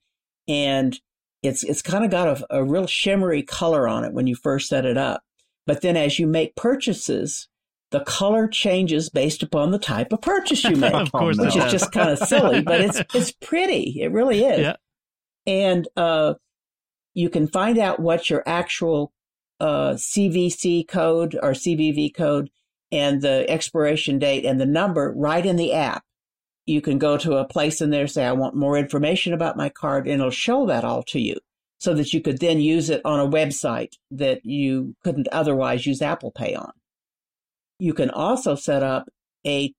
[0.46, 1.00] and
[1.42, 4.68] it's it's kind of got a, a real shimmery color on it when you first
[4.68, 5.22] set it up.
[5.66, 7.48] But then as you make purchases,
[7.92, 11.70] the color changes based upon the type of purchase you make, of course, which is
[11.70, 14.00] just kind of silly, but it's it's pretty.
[14.00, 14.60] It really is.
[14.60, 14.76] Yeah.
[15.46, 16.34] And uh,
[17.14, 19.12] you can find out what your actual
[19.60, 22.50] uh, CVC code or CVV code
[22.90, 26.04] and the expiration date and the number right in the app.
[26.64, 29.68] You can go to a place in there, say, I want more information about my
[29.68, 31.36] card, and it'll show that all to you
[31.80, 36.00] so that you could then use it on a website that you couldn't otherwise use
[36.00, 36.72] Apple Pay on.
[37.82, 39.08] You can also set up
[39.44, 39.74] a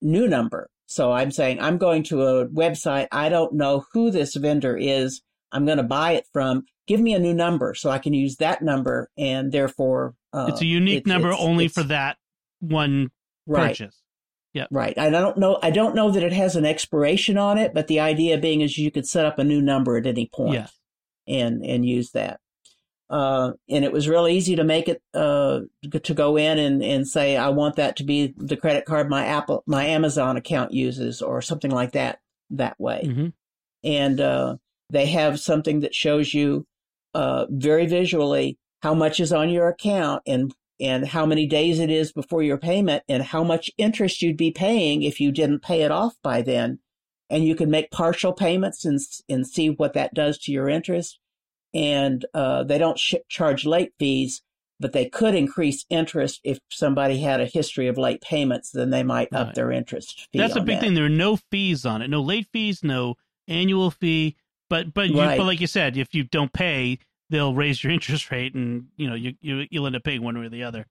[0.00, 0.70] new number.
[0.86, 3.08] So I'm saying I'm going to a website.
[3.10, 5.20] I don't know who this vendor is.
[5.50, 6.62] I'm going to buy it from.
[6.86, 10.60] Give me a new number so I can use that number and therefore uh, it's
[10.60, 12.18] a unique number it's, only it's, for that
[12.60, 13.10] one
[13.46, 13.68] right.
[13.68, 14.00] purchase.
[14.52, 14.66] Yeah.
[14.70, 14.96] Right.
[14.96, 15.58] I don't know.
[15.60, 18.78] I don't know that it has an expiration on it, but the idea being is
[18.78, 20.72] you could set up a new number at any point yes.
[21.26, 22.38] and and use that.
[23.10, 25.60] Uh, and it was real easy to make it uh,
[26.04, 29.26] to go in and, and say I want that to be the credit card my
[29.26, 33.02] Apple my Amazon account uses or something like that that way.
[33.04, 33.28] Mm-hmm.
[33.82, 34.56] And uh,
[34.90, 36.66] they have something that shows you
[37.12, 41.90] uh, very visually how much is on your account and and how many days it
[41.90, 45.82] is before your payment and how much interest you'd be paying if you didn't pay
[45.82, 46.78] it off by then.
[47.28, 51.18] And you can make partial payments and and see what that does to your interest
[51.74, 54.42] and uh, they don't sh- charge late fees,
[54.78, 58.70] but they could increase interest if somebody had a history of late payments.
[58.70, 60.28] Then they might up their interest.
[60.32, 60.80] That's a big that.
[60.80, 60.94] thing.
[60.94, 63.16] There are no fees on it, no late fees, no
[63.46, 64.36] annual fee.
[64.68, 65.36] But but you, right.
[65.36, 66.98] but like you said, if you don't pay,
[67.28, 70.38] they'll raise your interest rate, and you know you, you you'll end up paying one
[70.38, 70.86] way or the other.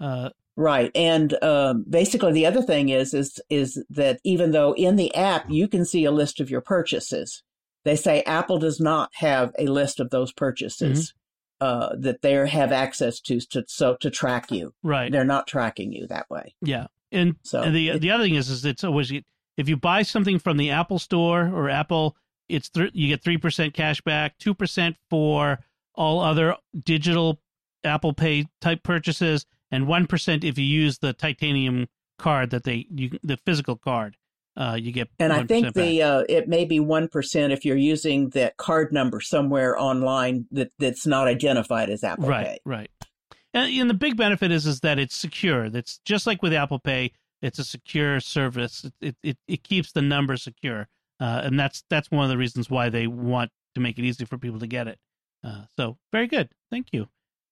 [0.00, 4.96] Uh, right, and um, basically the other thing is is is that even though in
[4.96, 7.42] the app you can see a list of your purchases,
[7.84, 11.14] they say Apple does not have a list of those purchases.
[11.62, 14.72] Uh, that they have access to, to so to track you.
[14.82, 15.12] right.
[15.12, 16.54] They're not tracking you that way.
[16.62, 19.12] Yeah, and, So and the it- the other thing is is it's always
[19.58, 22.16] if you buy something from the Apple Store or Apple,
[22.48, 25.58] it's th- you get three percent cash back, two percent for
[25.94, 27.42] all other digital
[27.84, 32.86] Apple Pay type purchases, and one percent if you use the titanium card that they
[32.90, 34.16] you the physical card.
[34.56, 37.76] Uh, you get And I think the uh, it may be one percent if you're
[37.76, 42.58] using that card number somewhere online that that's not identified as Apple right, Pay.
[42.64, 42.90] right.
[43.54, 45.70] And, and the big benefit is is that it's secure.
[45.70, 47.12] That's just like with Apple Pay.
[47.42, 48.90] It's a secure service.
[49.00, 50.88] It it it, keeps the number secure,
[51.20, 54.24] uh, and that's that's one of the reasons why they want to make it easy
[54.24, 54.98] for people to get it.
[55.42, 57.08] Uh, so very good, thank you.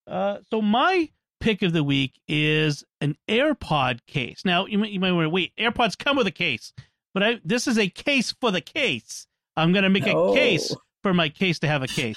[0.06, 1.08] Uh, so my
[1.40, 4.44] pick of the week is an AirPod case.
[4.44, 6.72] Now you might you might wonder, wait, AirPods come with a case,
[7.18, 9.26] but I this is a case for the case.
[9.56, 10.32] I'm going to make a Oh.
[10.34, 12.16] case for my case to have a case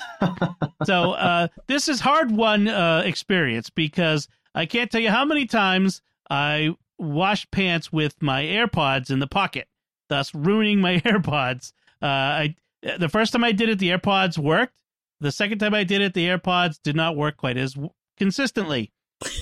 [0.86, 5.46] so uh, this is hard one uh, experience because I can't tell you how many
[5.46, 9.68] times I washed pants with my AirPods in the pocket,
[10.10, 11.74] thus ruining my AirPods.
[12.02, 12.56] Uh, I
[12.98, 14.74] the first time I did it, the AirPods worked.
[15.20, 17.76] The second time I did it, the AirPods did not work quite as
[18.18, 18.92] consistently.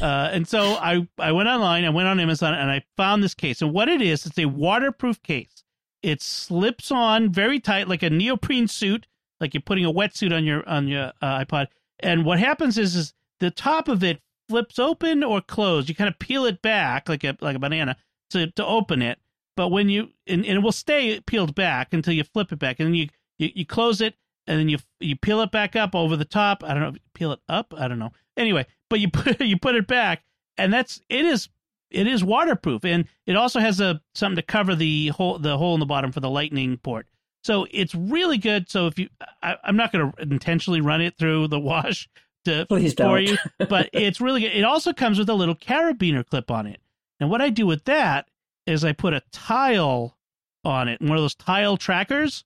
[0.02, 3.34] Uh, and so I, I went online, I went on Amazon, and I found this
[3.34, 3.62] case.
[3.62, 5.64] And what it is, it's a waterproof case.
[6.02, 9.08] It slips on very tight, like a neoprene suit,
[9.40, 11.68] like you're putting a wetsuit on your on your uh, iPod.
[12.00, 15.90] And what happens is, is the top of it flips open or closed.
[15.90, 17.98] You kind of peel it back like a like a banana
[18.32, 19.20] to to open it.
[19.56, 22.80] But when you and, and it will stay peeled back until you flip it back,
[22.80, 23.08] and then you,
[23.38, 24.16] you you close it,
[24.48, 26.64] and then you you peel it back up over the top.
[26.64, 27.74] I don't know, if you peel it up.
[27.78, 28.12] I don't know.
[28.38, 30.24] Anyway, but you put you put it back,
[30.58, 31.50] and that's it is
[31.92, 35.74] it is waterproof, and it also has a something to cover the hole the hole
[35.74, 37.08] in the bottom for the lightning port.
[37.44, 38.70] So it's really good.
[38.70, 39.10] So if you,
[39.42, 42.10] I, I'm not going to intentionally run it through the wash
[42.46, 43.24] to Please for don't.
[43.24, 43.38] you,
[43.70, 44.52] but it's really good.
[44.52, 46.82] It also comes with a little carabiner clip on it.
[47.20, 48.28] And what I do with that
[48.66, 50.18] is I put a tile
[50.66, 52.44] on it, one of those tile trackers.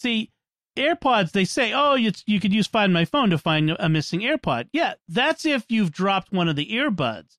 [0.00, 0.31] See,
[0.76, 4.20] AirPods, they say, oh, you, you could use Find My Phone to find a missing
[4.20, 4.68] AirPod.
[4.72, 7.36] Yeah, that's if you've dropped one of the earbuds.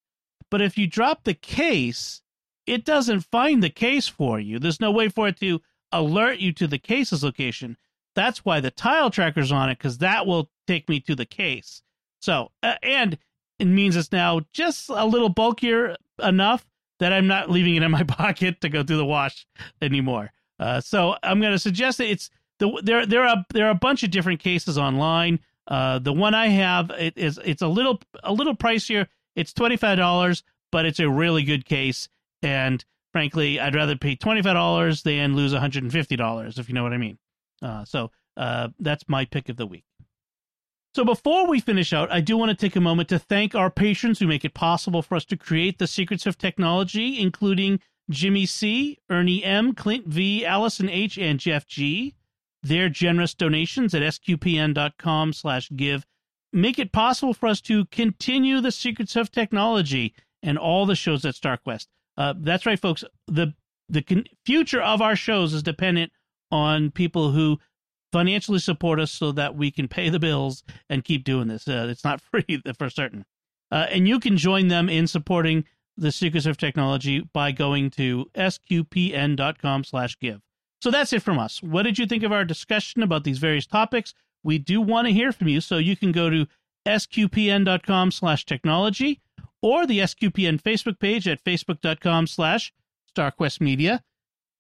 [0.52, 2.22] But if you drop the case,
[2.68, 4.60] it doesn't find the case for you.
[4.60, 5.62] There's no way for it to
[5.92, 7.78] alert you to the case's location.
[8.16, 11.82] That's why the tile tracker's on it, because that will take me to the case.
[12.22, 13.18] So, uh, and
[13.60, 16.68] it means it's now just a little bulkier enough
[17.00, 19.46] that I'm not leaving it in my pocket to go through the wash
[19.82, 20.32] anymore.
[20.60, 22.30] Uh, so I'm going to suggest that it's
[22.60, 25.40] the there there are there are a bunch of different cases online.
[25.68, 29.08] Uh, the one I have it is it's a little a little pricier.
[29.36, 32.10] It's twenty five dollars, but it's a really good case.
[32.42, 36.60] And frankly, I'd rather pay twenty five dollars than lose one hundred and fifty dollars,
[36.60, 37.18] if you know what I mean.
[37.62, 39.86] Uh, so uh, that's my pick of the week.
[40.96, 43.72] So before we finish out, I do want to take a moment to thank our
[43.72, 47.80] patrons who make it possible for us to create the secrets of technology, including
[48.12, 52.14] Jimmy C, Ernie M, Clint V, Allison H, and Jeff G.
[52.64, 56.06] Their generous donations at sqpn.com slash give
[56.52, 61.26] make it possible for us to continue the secrets of technology and all the shows
[61.26, 61.88] at StarQuest.
[62.18, 63.04] Uh, that's right, folks.
[63.28, 63.54] The
[63.90, 66.12] the con- future of our shows is dependent
[66.52, 67.60] on people who
[68.12, 71.68] financially support us so that we can pay the bills and keep doing this.
[71.68, 73.26] Uh, it's not free for certain.
[73.72, 75.66] Uh, and you can join them in supporting
[75.98, 80.42] the Secrets of Technology by going to sqpn.com slash give.
[80.84, 81.64] So that's it from us.
[81.64, 84.14] What did you think of our discussion about these various topics?
[84.44, 86.46] We do want to hear from you, so you can go to
[86.86, 89.22] sqpn.com slash technology
[89.62, 92.74] or the SQPN Facebook page at facebook.com slash
[93.16, 94.02] starquestmedia.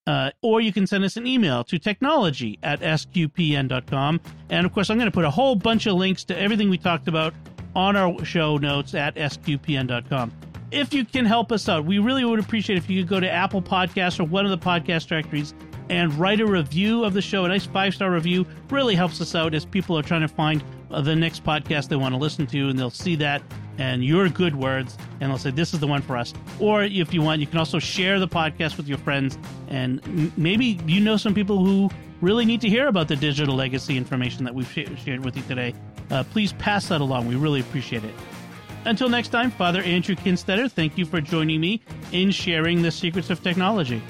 [0.07, 4.21] Uh, or you can send us an email to technology at sqpn.com.
[4.49, 6.78] And of course, I'm going to put a whole bunch of links to everything we
[6.78, 7.34] talked about
[7.76, 10.32] on our show notes at sqpn.com.
[10.71, 13.30] If you can help us out, we really would appreciate if you could go to
[13.30, 15.53] Apple Podcasts or one of the podcast directories
[15.89, 17.45] and write a review of the show.
[17.45, 20.63] A nice five star review really helps us out as people are trying to find
[20.91, 23.41] uh, the next podcast they want to listen to, and they'll see that
[23.77, 26.34] and your good words, and they'll say, This is the one for us.
[26.59, 30.79] Or if you want, you can also share the podcast with your friends, and maybe
[30.86, 31.89] you know some people who
[32.21, 35.43] really need to hear about the digital legacy information that we've sh- shared with you
[35.43, 35.73] today.
[36.11, 37.27] Uh, please pass that along.
[37.27, 38.13] We really appreciate it.
[38.86, 41.81] Until next time, Father Andrew Kinstetter, thank you for joining me
[42.11, 44.01] in sharing the secrets of technology.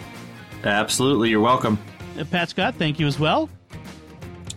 [0.64, 1.78] Absolutely, you're welcome.
[2.18, 3.50] Uh, Pat Scott, thank you as well.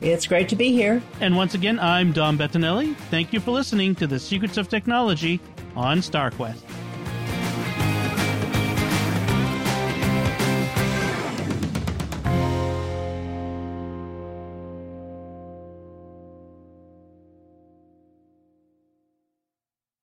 [0.01, 1.03] It's great to be here.
[1.21, 2.95] And once again, I'm Dom Bettinelli.
[3.11, 5.41] Thank you for listening to the Secrets of Technology
[5.75, 6.63] on StarQuest.